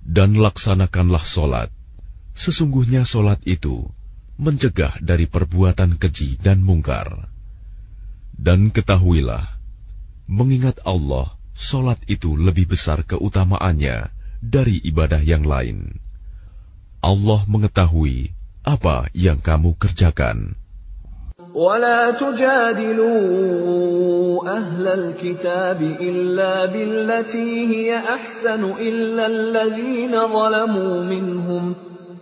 dan 0.00 0.40
laksanakanlah 0.40 1.20
solat. 1.20 1.68
Sesungguhnya 2.32 3.04
solat 3.04 3.44
itu 3.44 3.84
mencegah 4.40 4.96
dari 5.04 5.28
perbuatan 5.28 6.00
keji 6.00 6.40
dan 6.40 6.64
mungkar. 6.64 7.28
Dan 8.32 8.72
ketahuilah, 8.72 9.44
mengingat 10.32 10.80
Allah, 10.88 11.36
solat 11.52 12.00
itu 12.08 12.32
lebih 12.32 12.72
besar 12.72 13.04
keutamaannya 13.04 14.08
dari 14.40 14.80
ibadah 14.80 15.20
yang 15.20 15.44
lain. 15.44 16.00
Allah 17.04 17.44
mengetahui 17.44 18.32
apa 18.64 19.12
yang 19.12 19.44
kamu 19.44 19.76
kerjakan. 19.76 20.56
ولا 21.54 22.10
تجادلوا 22.10 23.14
أهل 24.48 24.88
الكتاب 24.88 25.96
إلا 26.00 26.64
بالتي 26.64 27.66
هي 27.66 27.98
أحسن 27.98 28.72
إلا 28.80 29.26
الذين 29.26 30.20
ظلموا 30.20 31.00
منهم 31.02 31.74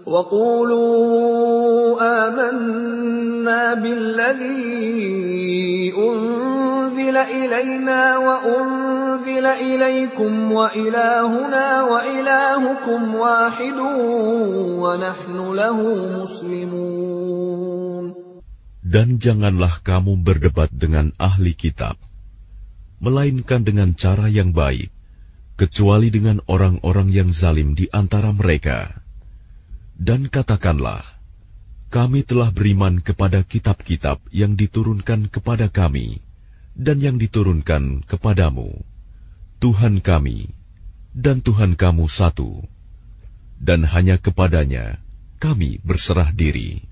وقولوا 0.07 1.97
آمنا 2.29 3.75
بالذي 3.75 4.73
أنزل 5.99 7.17
إلينا 7.17 8.19
وأنزل 8.19 9.47
إليكم 9.47 10.53
وإلهنا 10.53 11.83
وإلهكم 11.83 13.15
واحد 13.15 13.79
ونحن 14.79 15.55
له 15.55 15.83
مسلمون 16.23 17.22
Dan 18.93 19.17
janganlah 19.17 19.81
kamu 19.81 20.21
berdebat 20.21 20.69
dengan 20.69 21.17
ahli 21.17 21.57
kitab, 21.57 21.97
melainkan 23.01 23.65
dengan 23.65 23.97
cara 23.97 24.29
yang 24.29 24.53
baik, 24.53 24.93
kecuali 25.57 26.13
dengan 26.13 26.45
orang-orang 26.45 27.09
yang 27.09 27.33
zalim 27.33 27.73
di 27.73 27.89
antara 27.89 28.37
mereka. 28.37 28.93
Dan 29.97 30.29
katakanlah, 30.29 31.01
kami 31.89 32.21
telah 32.21 32.53
beriman 32.53 33.01
kepada 33.01 33.41
kitab-kitab 33.41 34.21
yang 34.29 34.61
diturunkan 34.61 35.33
kepada 35.33 35.73
kami 35.73 36.21
dan 36.77 37.01
yang 37.01 37.17
diturunkan 37.17 38.05
kepadamu. 38.05 38.77
Tuhan 39.57 40.05
kami 40.05 40.53
dan 41.17 41.41
Tuhan 41.41 41.81
kamu 41.81 42.13
satu, 42.13 42.61
dan 43.57 43.89
hanya 43.89 44.21
kepadanya 44.21 45.01
kami 45.41 45.81
berserah 45.81 46.29
diri. 46.29 46.92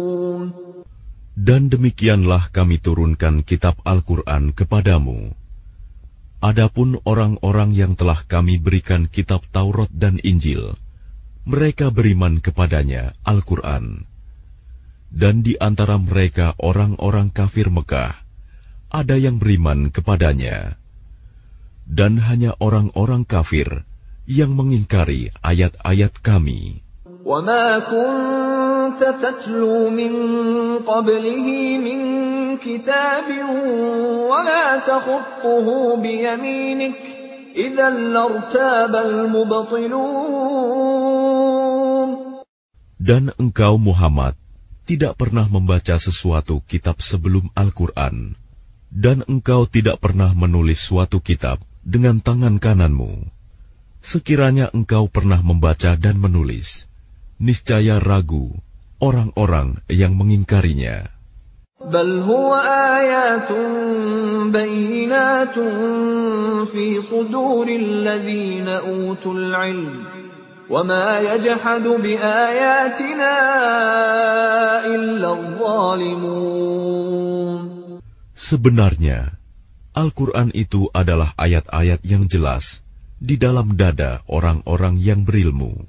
Dan 1.40 1.68
demikianlah 1.68 2.48
kami 2.48 2.80
turunkan 2.80 3.44
kitab 3.44 3.76
Al-Quran 3.84 4.56
kepadamu. 4.56 5.36
Adapun 6.40 6.96
orang-orang 7.04 7.76
yang 7.76 7.92
telah 7.92 8.24
kami 8.24 8.56
berikan 8.56 9.04
kitab 9.04 9.44
Taurat 9.52 9.92
dan 9.92 10.16
Injil, 10.24 10.76
mereka 11.44 11.92
beriman 11.92 12.40
kepadanya, 12.40 13.12
Al-Quran. 13.20 14.08
Dan 15.12 15.44
di 15.44 15.60
antara 15.60 16.00
mereka 16.00 16.56
orang-orang 16.56 17.28
kafir 17.28 17.68
Mekah, 17.68 18.16
ada 18.88 19.16
yang 19.20 19.36
beriman 19.36 19.92
kepadanya. 19.92 20.80
Dan 21.84 22.16
hanya 22.18 22.56
orang-orang 22.58 23.28
kafir 23.28 23.84
yang 24.24 24.56
mengingkari 24.56 25.30
ayat-ayat 25.44 26.16
kami. 26.24 26.86
وما 27.26 27.78
كنت 28.90 29.02
تتلو 29.22 29.90
من 29.90 30.12
قبله 30.82 31.48
من 31.86 32.00
كتاب 32.58 33.28
ولا 34.30 34.64
تخطه 34.82 35.66
بيمينك 36.02 37.00
إذا 37.56 37.90
لارتاب 37.90 38.92
المبطلون 38.96 40.26
Dan 43.06 43.30
engkau 43.38 43.78
Muhammad 43.78 44.34
tidak 44.82 45.14
pernah 45.14 45.46
membaca 45.46 45.94
sesuatu 45.94 46.58
kitab 46.66 46.98
sebelum 46.98 47.54
Al-Quran, 47.54 48.34
dan 48.90 49.22
engkau 49.30 49.70
tidak 49.70 50.02
pernah 50.02 50.34
menulis 50.34 50.82
suatu 50.82 51.22
kitab 51.22 51.62
dengan 51.86 52.18
tangan 52.18 52.58
kananmu. 52.58 53.30
Sekiranya 54.02 54.74
engkau 54.74 55.06
pernah 55.06 55.38
membaca 55.38 55.94
dan 55.94 56.18
menulis, 56.18 56.90
niscaya 57.38 58.02
ragu 58.02 58.56
orang-orang 59.00 59.80
yang 59.88 60.16
mengingkarinya. 60.16 61.16
بل 61.76 62.24
هو 62.24 62.56
آيات 62.96 63.52
بينات 64.52 65.58
في 66.72 67.00
صدور 67.00 67.68
الذين 67.68 68.68
أوتوا 68.68 69.34
العلم 69.34 70.04
وما 70.70 71.20
يجحد 71.20 71.82
بآياتنا 71.82 73.34
إلا 74.86 75.32
الظالمون 75.32 76.76
Sebenarnya, 78.36 79.42
Al-Quran 79.96 80.52
itu 80.54 80.92
adalah 80.92 81.32
ayat-ayat 81.40 82.04
yang 82.04 82.28
jelas 82.28 82.84
di 83.16 83.40
dalam 83.40 83.74
dada 83.80 84.22
orang-orang 84.28 85.00
yang 85.00 85.24
berilmu. 85.24 85.88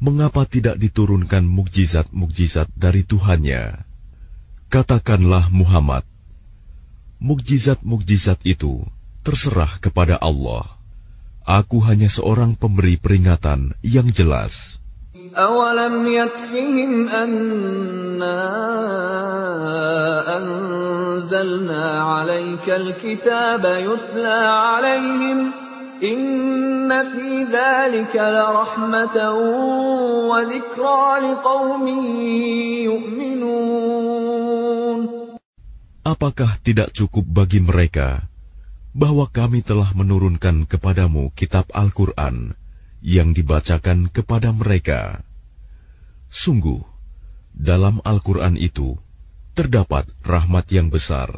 Mengapa 0.00 0.48
tidak 0.48 0.80
diturunkan 0.80 1.44
mukjizat-mukjizat 1.44 2.72
dari 2.72 3.04
Tuhannya? 3.04 3.84
Katakanlah 4.72 5.52
Muhammad, 5.52 6.08
mukjizat-mukjizat 7.20 8.40
itu 8.48 8.80
terserah 9.20 9.76
kepada 9.76 10.16
Allah. 10.16 10.64
Aku 11.44 11.84
hanya 11.84 12.08
seorang 12.08 12.56
pemberi 12.56 12.96
peringatan 12.96 13.76
yang 13.84 14.08
jelas. 14.08 14.80
أولم 15.36 16.06
يكفهم 16.08 17.08
أنا 17.08 18.38
أنزلنا 20.36 22.02
عليك 22.02 22.66
الكتاب 22.70 23.64
يتلى 23.64 24.40
عليهم 24.66 25.52
Apakah 36.05 36.51
tidak 36.61 36.91
cukup 36.91 37.25
bagi 37.25 37.63
mereka 37.63 38.27
bahwa 38.91 39.25
kami 39.31 39.63
telah 39.63 39.89
menurunkan 39.95 40.67
kepadamu 40.67 41.31
kitab 41.31 41.71
Al-Quran 41.71 42.53
yang 42.99 43.31
dibacakan 43.31 44.11
kepada 44.11 44.51
mereka? 44.51 45.23
Sungguh, 46.27 46.83
dalam 47.55 48.03
Al-Quran 48.03 48.59
itu 48.59 48.99
terdapat 49.55 50.11
rahmat 50.27 50.67
yang 50.75 50.91
besar 50.91 51.31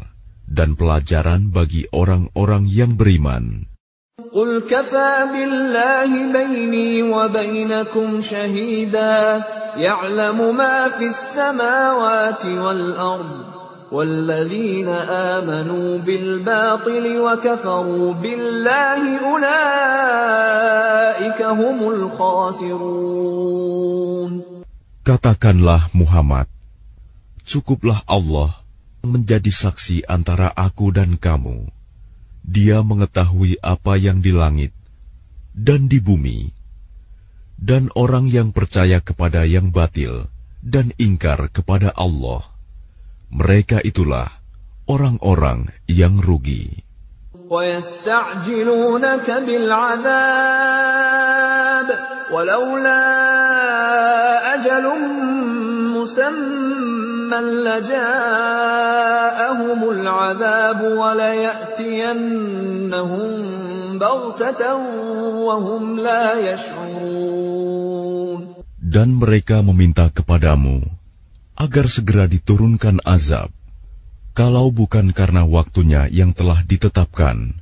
dan 0.49 0.73
pelajaran 0.73 1.53
bagi 1.53 1.85
orang-orang 1.93 2.65
yang 2.65 2.97
beriman. 2.97 3.76
قل 4.17 4.65
كفى 4.65 5.29
بالله 5.29 6.09
بيني 6.33 7.03
وبينكم 7.05 8.21
شهيدا 8.21 9.43
يعلم 9.77 10.57
ما 10.57 10.89
في 10.89 11.05
السماوات 11.05 12.45
والأرض 12.45 13.45
والذين 13.91 14.89
آمنوا 15.37 15.97
بالباطل 15.97 17.05
وكفروا 17.19 18.13
بالله 18.13 19.01
أولئك 19.21 19.41
هم 21.41 21.79
الخاسرون 21.89 23.21
Katakanlah 25.05 25.93
Muhammad, 25.93 26.49
cukuplah 27.45 28.01
Allah 28.09 28.65
menjadi 29.05 29.53
saksi 29.53 30.09
antara 30.09 30.49
aku 30.49 30.89
dan 30.89 31.21
kamu. 31.21 31.76
Dia 32.46 32.82
mengetahui 32.82 33.62
apa 33.62 33.94
yang 33.94 34.18
di 34.18 34.34
langit 34.34 34.74
dan 35.54 35.86
di 35.86 36.00
bumi, 36.00 36.50
dan 37.60 37.92
orang 37.94 38.26
yang 38.32 38.50
percaya 38.50 38.98
kepada 38.98 39.46
yang 39.46 39.70
batil 39.70 40.26
dan 40.64 40.90
ingkar 40.98 41.52
kepada 41.52 41.94
Allah. 41.94 42.42
Mereka 43.32 43.80
itulah 43.86 44.28
orang-orang 44.88 45.70
yang 45.86 46.18
rugi. 46.18 46.82
ويستعجلونك 47.52 49.28
بالعذاب 49.28 50.08
ولولا 52.32 53.04
أجل 54.56 54.84
مسمى 55.92 57.15
لجاءهم 57.64 58.70
العذاب 59.90 60.80
وليأتينهم 60.82 62.28
بغتة 63.98 64.62
وهم 65.46 65.84
لا 66.00 66.24
يشعرون 66.52 67.42
Dan 68.92 69.16
mereka 69.16 69.64
meminta 69.64 70.12
kepadamu 70.12 70.84
agar 71.56 71.88
segera 71.88 72.28
diturunkan 72.28 73.00
azab, 73.08 73.48
kalau 74.36 74.68
bukan 74.68 75.16
karena 75.16 75.48
waktunya 75.48 76.12
yang 76.12 76.36
telah 76.36 76.60
ditetapkan. 76.60 77.56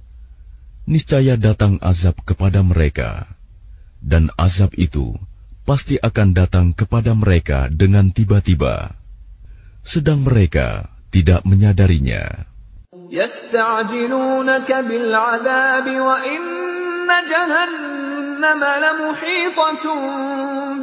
Niscaya 0.90 1.38
datang 1.38 1.78
azab 1.78 2.18
kepada 2.26 2.66
mereka, 2.66 3.30
dan 4.02 4.34
azab 4.34 4.74
itu 4.74 5.14
pasti 5.62 6.02
akan 6.02 6.34
datang 6.34 6.74
kepada 6.74 7.14
mereka 7.14 7.70
dengan 7.70 8.10
tiba-tiba, 8.10 8.90
sedang 9.84 10.22
mereka 10.22 10.90
tidak 11.10 11.42
menyadarinya. 11.48 12.50
يستعجلونك 13.10 14.70
بالعذاب 14.70 15.86
وإن 15.90 16.42
جهنم 17.26 18.62
لمحيطة 18.62 19.84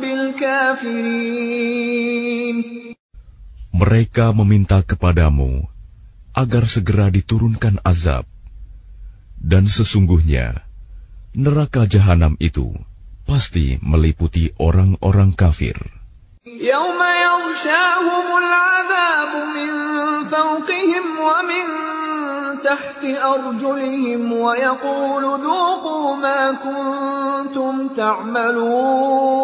بالكافرين 0.02 1.48
Mereka 3.78 4.34
meminta 4.34 4.82
kepadamu 4.82 5.70
agar 6.34 6.66
segera 6.66 7.14
diturunkan 7.14 7.78
azab, 7.86 8.26
dan 9.38 9.70
sesungguhnya 9.70 10.66
neraka 11.38 11.86
jahanam 11.86 12.34
itu 12.42 12.74
pasti 13.30 13.78
meliputi 13.86 14.50
orang-orang 14.58 15.30
kafir. 15.38 15.78
يوم 16.52 17.00
يغشاهم 17.28 18.26
العذاب 18.44 19.32
من 19.56 19.72
فوقهم 20.32 21.06
ومن 21.20 21.66
تحت 22.64 23.04
أرجلهم 23.04 24.34
ويقول 24.34 25.24
ذوقوا 25.42 26.16
ما 26.16 26.42
كنتم 26.52 27.88
تعملون 27.88 29.38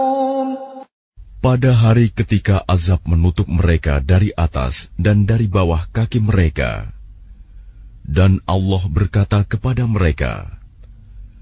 Pada 1.43 1.75
hari 1.75 2.07
ketika 2.07 2.63
azab 2.63 3.03
menutup 3.03 3.51
mereka 3.51 3.99
dari 3.99 4.31
atas 4.31 4.87
dan 4.95 5.27
dari 5.27 5.51
bawah 5.51 5.91
kaki 5.91 6.23
mereka, 6.23 6.87
Dan 8.07 8.39
Allah 8.47 8.83
berkata 8.87 9.43
kepada 9.43 9.83
mereka, 9.83 10.47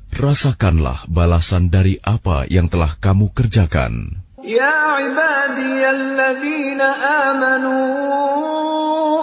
Rasakanlah 0.10 1.06
balasan 1.06 1.70
dari 1.70 2.02
apa 2.02 2.50
yang 2.50 2.66
telah 2.66 2.98
kamu 2.98 3.30
kerjakan. 3.30 4.25
Ya 4.47 5.03
ibadiyalladzina 5.03 6.87
amanu 7.35 7.75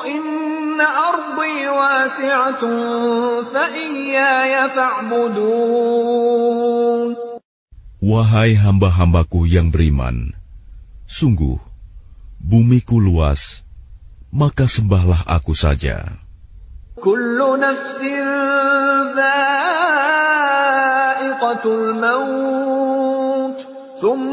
inna 0.03 0.83
ardi 0.83 1.63
wasi'atun 1.63 3.47
fa 3.47 3.71
iyaya 3.71 4.67
fa'budun. 4.75 5.95
Wahai 8.03 8.59
hamba-hambaku 8.59 9.47
yang 9.47 9.71
beriman, 9.71 10.35
sungguh 11.07 11.55
bumiku 12.43 12.99
luas, 12.99 13.63
maka 14.27 14.67
sembahlah 14.67 15.23
aku 15.23 15.55
saja. 15.55 16.19
Kullu 16.99 17.55
nafsin 17.63 18.27
dha'iqatul 19.15 19.95
maut, 21.95 23.63
thumma. 24.03 24.32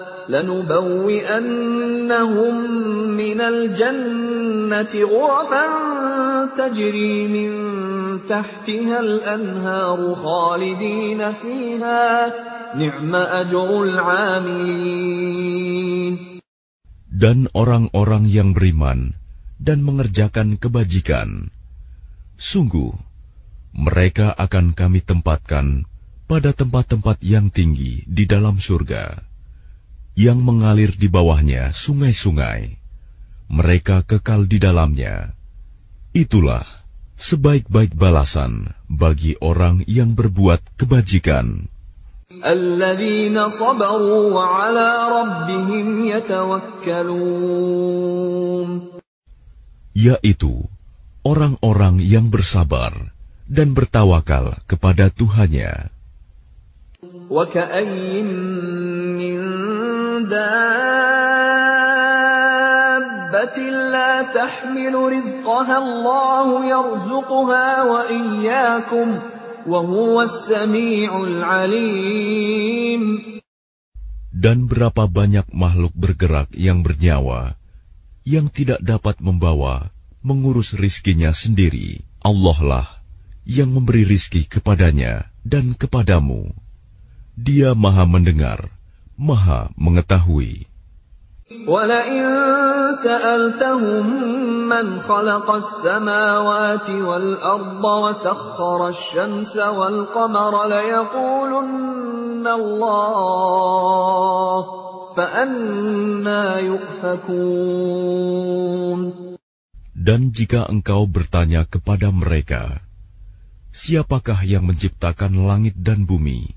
لنبوئنهم 0.28 1.74
من 3.16 3.40
الجنة 3.40 4.94
غرفا 5.04 5.66
تجري 6.58 7.28
من 7.28 7.50
تحتها 8.28 9.00
الأنهار 9.00 10.14
خالدين 10.14 11.32
فيها 11.32 12.32
نعم 12.74 13.14
أجر 13.14 13.82
العاملين 13.82 15.36
Dan 17.16 17.48
orang-orang 17.56 18.28
yang 18.28 18.52
beriman 18.52 19.16
dan 19.56 19.80
mengerjakan 19.80 20.60
kebajikan. 20.60 21.48
Sungguh, 22.36 22.92
mereka 23.72 24.36
akan 24.36 24.76
kami 24.76 25.00
tempatkan 25.00 25.88
pada 26.28 26.52
tempat-tempat 26.52 27.24
yang 27.24 27.48
tinggi 27.48 28.04
di 28.04 28.28
dalam 28.28 28.60
surga, 28.60 29.16
yang 30.16 30.40
mengalir 30.40 30.96
di 30.96 31.12
bawahnya 31.12 31.76
sungai-sungai. 31.76 32.80
Mereka 33.46 34.02
kekal 34.08 34.48
di 34.48 34.58
dalamnya. 34.58 35.36
Itulah 36.16 36.64
sebaik-baik 37.20 37.92
balasan 37.94 38.72
bagi 38.88 39.36
orang 39.38 39.84
yang 39.86 40.16
berbuat 40.16 40.60
kebajikan. 40.80 41.68
الذين 42.26 43.48
صبروا 43.48 44.34
وعلى 44.34 44.88
ربهم 45.08 46.04
يتوكلون 46.04 47.40
yaitu 49.96 50.68
orang-orang 51.24 52.02
yang 52.04 52.28
bersabar 52.28 52.92
dan 53.48 53.72
bertawakal 53.72 54.58
kepada 54.68 55.08
Tuhannya. 55.08 55.88
وكأين 57.30 58.26
من 58.26 58.89
دابة 60.30 61.96
لا 63.94 64.22
تحمل 64.22 64.94
رزقها 64.94 65.78
الله 65.78 66.46
يرزقها 66.66 67.82
وإياكم 67.82 69.08
وهو 69.66 70.22
السميع 70.22 71.10
العليم 71.24 73.02
Dan 74.36 74.68
berapa 74.68 75.08
banyak 75.08 75.48
makhluk 75.56 75.96
bergerak 75.96 76.52
yang 76.52 76.84
bernyawa 76.84 77.56
yang 78.26 78.52
tidak 78.52 78.84
dapat 78.84 79.16
membawa 79.22 79.88
mengurus 80.20 80.76
rizkinya 80.76 81.32
sendiri. 81.32 82.04
Allah 82.20 82.58
lah 82.60 82.86
yang 83.46 83.70
memberi 83.70 84.02
rizki 84.02 84.44
kepadanya 84.44 85.30
dan 85.46 85.78
kepadamu. 85.78 86.50
Dia 87.38 87.78
maha 87.78 88.02
mendengar, 88.04 88.74
maha 89.20 89.72
mengetahui. 89.76 90.66
ولئن 91.46 92.26
سألتهم 92.98 94.06
من 94.66 94.98
خلق 94.98 95.50
السماوات 95.50 96.90
والأرض 96.90 97.84
وسخر 97.84 98.88
الشمس 98.88 99.56
والقمر 99.56 100.66
ليقولن 100.66 102.46
الله 102.46 102.94
فأنا 105.14 106.58
يؤفكون 106.58 107.70
Dan 109.96 110.30
jika 110.30 110.66
engkau 110.70 111.06
bertanya 111.10 111.66
kepada 111.66 112.14
mereka, 112.14 112.78
siapakah 113.74 114.42
yang 114.46 114.66
menciptakan 114.66 115.46
langit 115.46 115.74
dan 115.78 116.06
bumi 116.06 116.54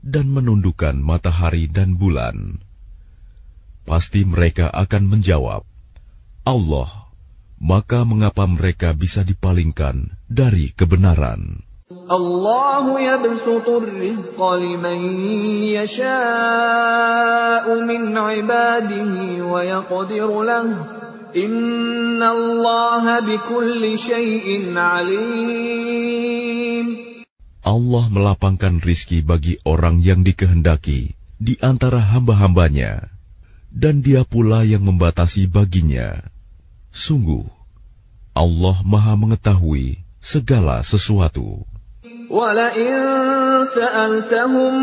dan 0.00 0.32
menundukkan 0.32 0.96
matahari 1.00 1.68
dan 1.68 1.96
bulan. 1.96 2.60
Pasti 3.84 4.24
mereka 4.28 4.68
akan 4.72 5.08
menjawab, 5.08 5.64
Allah, 6.44 6.90
maka 7.60 8.08
mengapa 8.08 8.48
mereka 8.48 8.96
bisa 8.96 9.20
dipalingkan 9.24 10.16
dari 10.28 10.72
kebenaran? 10.72 11.60
Allah 12.10 12.86
yabsutur 12.98 13.82
rizqa 13.86 14.56
liman 14.58 14.98
yasha'u 15.74 16.22
min 17.82 18.14
ibadihi 18.14 19.42
wa 19.42 19.60
yaqdiru 19.62 20.42
lahu 20.46 21.00
Inna 21.30 22.34
Allah 22.34 23.22
bikulli 23.22 23.94
syai'in 23.94 24.74
alim. 24.74 25.10
Allah 27.69 28.05
melapangkan 28.13 28.77
rizki 28.77 29.25
bagi 29.25 29.57
orang 29.65 30.01
yang 30.05 30.21
dikehendaki 30.21 31.17
di 31.41 31.57
antara 31.59 31.97
hamba-hambanya, 31.97 33.09
dan 33.73 34.05
dia 34.05 34.21
pula 34.21 34.61
yang 34.61 34.85
membatasi 34.85 35.49
baginya. 35.49 36.21
Sungguh, 36.93 37.43
Allah 38.37 38.77
maha 38.85 39.17
mengetahui 39.17 39.99
segala 40.21 40.85
sesuatu. 40.85 41.65
ولئن 42.29 42.93
سألتهم 43.65 44.73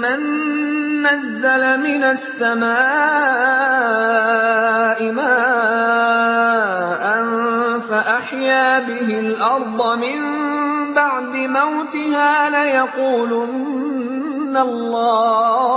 من 0.00 0.20
نزل 1.02 1.62
من 1.80 2.02
السماء 2.04 2.68
ماء 5.12 7.04
فأحيا 7.80 8.78
به 8.78 9.08
الأرض 9.18 9.98
من 9.98 10.18
بعد 10.94 11.36
موتها 11.36 12.50
ليقولن 12.56 14.56
الله 14.56 15.70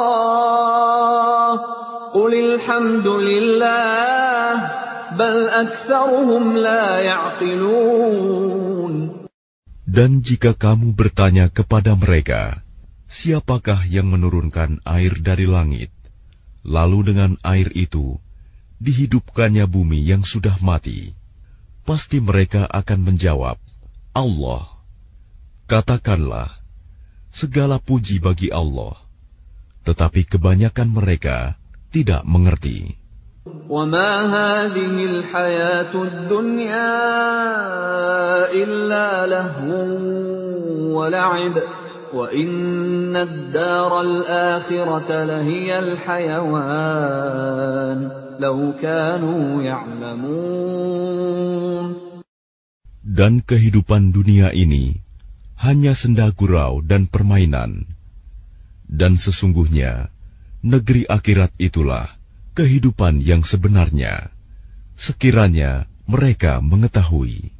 قل 2.13 2.33
الحمد 2.33 3.07
لله 3.07 4.71
بل 5.17 5.49
أكثرهم 5.49 6.57
لا 6.57 6.99
يعقلون 6.99 8.93
Dan 9.93 10.25
jika 10.25 10.57
kamu 10.57 10.97
bertanya 10.97 11.53
kepada 11.53 11.93
mereka, 11.93 12.65
siapakah 13.05 13.85
yang 13.85 14.09
menurunkan 14.09 14.81
air 14.89 15.13
dari 15.21 15.45
langit, 15.45 15.93
lalu 16.65 17.13
dengan 17.13 17.37
air 17.45 17.69
itu 17.77 18.17
dihidupkannya 18.81 19.69
bumi 19.69 20.01
yang 20.01 20.25
sudah 20.25 20.57
mati, 20.65 21.13
pasti 21.85 22.17
mereka 22.17 22.65
akan 22.65 23.05
menjawab, 23.05 23.61
Allah. 24.17 24.73
Katakanlah, 25.67 26.51
segala 27.33 27.79
puji 27.81 28.19
bagi 28.19 28.53
Allah, 28.53 28.93
tetapi 29.87 30.27
kebanyakan 30.27 30.91
mereka 30.91 31.55
tidak 31.89 32.21
mengerti. 32.27 32.99
وما 33.69 34.11
هذه 34.23 35.05
الحياة 35.05 35.91
الدنيا 35.91 36.95
إلا 38.55 39.27
لهو 39.27 39.75
ولعب 40.95 41.55
وإن 42.13 43.15
الدار 43.15 44.01
الآخرة 44.01 45.23
لهي 45.23 45.79
الحيوان 45.79 47.19
لو 48.39 48.73
كانوا 48.81 49.63
يعلمون 49.63 51.03
Dan 53.03 53.43
kehidupan 53.43 54.15
dunia 54.15 54.55
ini 54.55 55.03
hanya 55.59 55.95
senda 55.95 56.29
gurau 56.33 56.83
dan 56.83 57.07
permainan. 57.07 57.87
Dan 58.89 59.15
sesungguhnya 59.15 60.11
negeri 60.61 61.07
akhirat 61.07 61.55
itulah 61.57 62.11
kehidupan 62.53 63.23
yang 63.23 63.41
sebenarnya. 63.41 64.29
Sekiranya 64.93 65.89
mereka 66.05 66.61
mengetahui. 66.61 67.53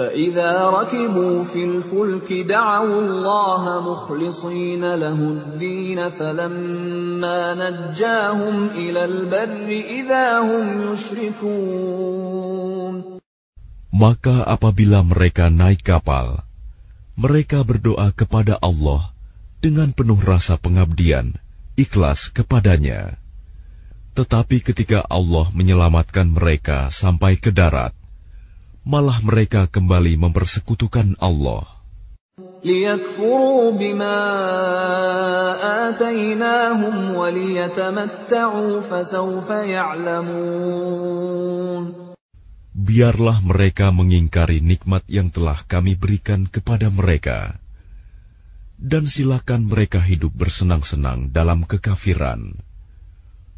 فإذا 0.00 0.70
ركبوا 0.70 1.44
في 1.44 1.64
الفلك 1.64 2.32
دعوا 2.32 3.00
الله 3.00 3.62
مخلصين 3.92 4.94
له 4.94 5.12
الدين 5.12 6.10
فلما 6.10 7.40
نجاهم 7.54 8.66
إلى 8.66 9.04
البر 9.04 9.68
إذا 10.00 10.40
هم 10.40 10.92
يشركون 10.92 12.40
Maka 13.90 14.46
apabila 14.48 15.02
mereka 15.04 15.52
naik 15.52 15.84
kapal, 15.84 16.40
mereka 17.15 17.63
berdoa 17.63 18.11
kepada 18.11 18.59
Allah 18.59 19.15
dengan 19.63 19.95
penuh 19.95 20.19
rasa 20.19 20.59
pengabdian, 20.59 21.31
ikhlas 21.79 22.27
kepadanya. 22.29 23.15
Tetapi 24.15 24.63
ketika 24.63 25.03
Allah 25.07 25.47
menyelamatkan 25.51 26.27
mereka 26.27 26.91
sampai 26.91 27.39
ke 27.39 27.51
darat, 27.51 27.95
malah 28.83 29.19
mereka 29.23 29.67
kembali 29.67 30.15
mempersekutukan 30.19 31.19
Allah 31.19 31.67
Biarlah 42.74 43.42
mereka 43.42 43.90
mengingkari 43.90 44.62
nikmat 44.62 45.02
yang 45.10 45.34
telah 45.34 45.58
kami 45.66 45.98
berikan 45.98 46.46
kepada 46.46 46.86
mereka. 46.86 47.58
Dan 48.78 49.10
silakan 49.10 49.66
mereka 49.66 49.98
hidup 49.98 50.32
bersenang-senang 50.32 51.34
dalam 51.34 51.66
kekafiran. 51.66 52.54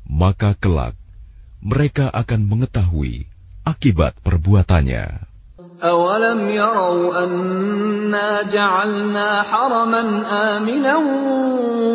Maka 0.09 0.57
kelak, 0.59 0.99
mereka 1.63 2.11
akan 2.11 2.49
mengetahui 2.49 3.29
akibat 3.63 4.19
perbuatannya. 4.25 5.33
أولم 5.83 6.49
يروا 6.49 7.25
أنا 7.25 8.43
جعلنا 8.43 9.43
حرما 9.43 10.03
آمنا 10.31 10.97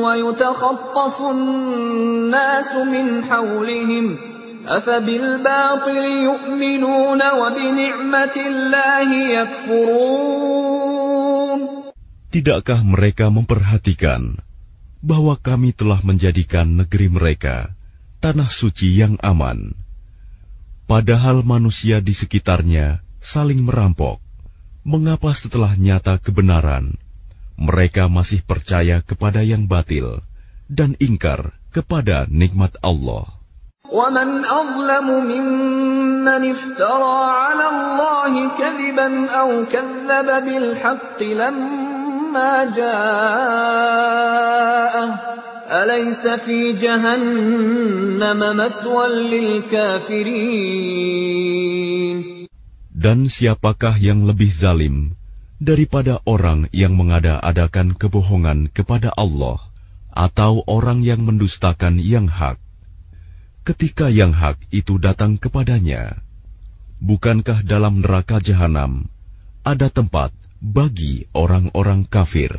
ويتخطف 0.03 1.21
الناس 1.21 2.75
من 2.75 3.23
حولهم 3.23 4.05
أفبالباطل 4.67 6.03
يؤمنون 6.29 7.21
وبنعمة 7.21 8.35
الله 8.35 9.09
يكفرون 9.39 10.57
Tidakkah 12.27 12.83
mereka 12.83 13.31
memperhatikan 13.31 14.43
bahwa 14.99 15.39
kami 15.39 15.71
telah 15.71 16.03
menjadikan 16.03 16.75
negeri 16.75 17.07
mereka 17.07 17.71
tanah 18.19 18.51
suci 18.51 18.99
yang 18.99 19.15
aman, 19.23 19.73
Padahal 20.87 21.43
manusia 21.43 21.99
di 21.99 22.15
sekitarnya 22.15 23.03
saling 23.19 23.59
merampok. 23.59 24.23
Mengapa 24.87 25.35
setelah 25.35 25.75
nyata 25.75 26.15
kebenaran, 26.15 26.95
mereka 27.59 28.07
masih 28.07 28.39
percaya 28.39 29.03
kepada 29.03 29.43
yang 29.43 29.67
batil 29.67 30.23
dan 30.71 30.95
ingkar 31.03 31.59
kepada 31.75 32.23
nikmat 32.31 32.79
Allah? 32.79 33.27
ومن 33.91 34.45
أظلم 34.45 35.07
ممن 35.31 36.51
افترى 36.51 37.19
على 37.31 37.65
الله 37.71 38.49
كذبا 38.59 39.29
أو 39.31 39.65
كذب 39.71 40.27
بالحق 40.45 41.23
لما 41.23 42.65
جاءه 42.75 43.87
أليس 45.67 46.27
في 46.27 46.73
جهنم 46.75 48.39
مثوى 48.39 49.07
للكافرين 49.31 50.67
Dan 52.97 53.29
siapakah 53.29 53.93
yang 54.01 54.25
lebih 54.25 54.49
zalim 54.49 55.13
daripada 55.61 56.17
orang 56.25 56.65
yang 56.73 56.97
mengada-adakan 56.97 57.93
kebohongan 57.93 58.73
kepada 58.73 59.13
Allah 59.13 59.61
atau 60.11 60.65
orang 60.65 61.05
yang 61.05 61.21
mendustakan 61.21 62.01
yang 62.01 62.25
hak? 62.25 62.57
Ketika 63.67 64.07
yang 64.07 64.31
hak 64.31 64.63
itu 64.71 64.95
datang 64.95 65.35
kepadanya, 65.35 66.23
bukankah 67.03 67.67
dalam 67.67 67.99
neraka 67.99 68.39
jahanam 68.39 69.11
ada 69.67 69.91
tempat 69.91 70.31
bagi 70.63 71.27
orang-orang 71.35 72.07
kafir? 72.07 72.51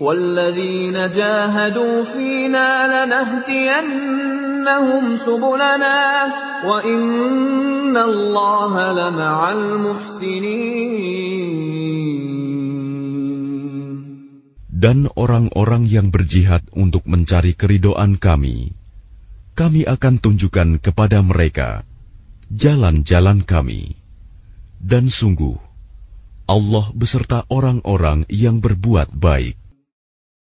والذين 0.00 0.94
جاهدوا 1.10 2.04
فينا 2.04 2.68
لنهدينهم 3.06 5.02
سبلنا 5.16 5.98
وإن 6.66 7.96
الله 7.96 8.92
لمع 8.92 9.52
المحسنين 9.52 10.74
Dan 14.84 15.08
orang-orang 15.16 15.88
yang 15.88 16.12
berjihad 16.12 16.60
untuk 16.76 17.08
mencari 17.08 17.56
keridoan 17.56 18.20
kami, 18.20 18.76
kami 19.59 19.83
akan 19.83 20.23
tunjukkan 20.23 20.79
kepada 20.79 21.19
mereka 21.19 21.83
jalan-jalan 22.47 23.43
kami. 23.43 23.91
Dan 24.79 25.11
sungguh, 25.11 25.59
Allah 26.47 26.87
beserta 26.95 27.43
orang-orang 27.51 28.23
yang 28.31 28.63
berbuat 28.63 29.11
baik. 29.11 29.59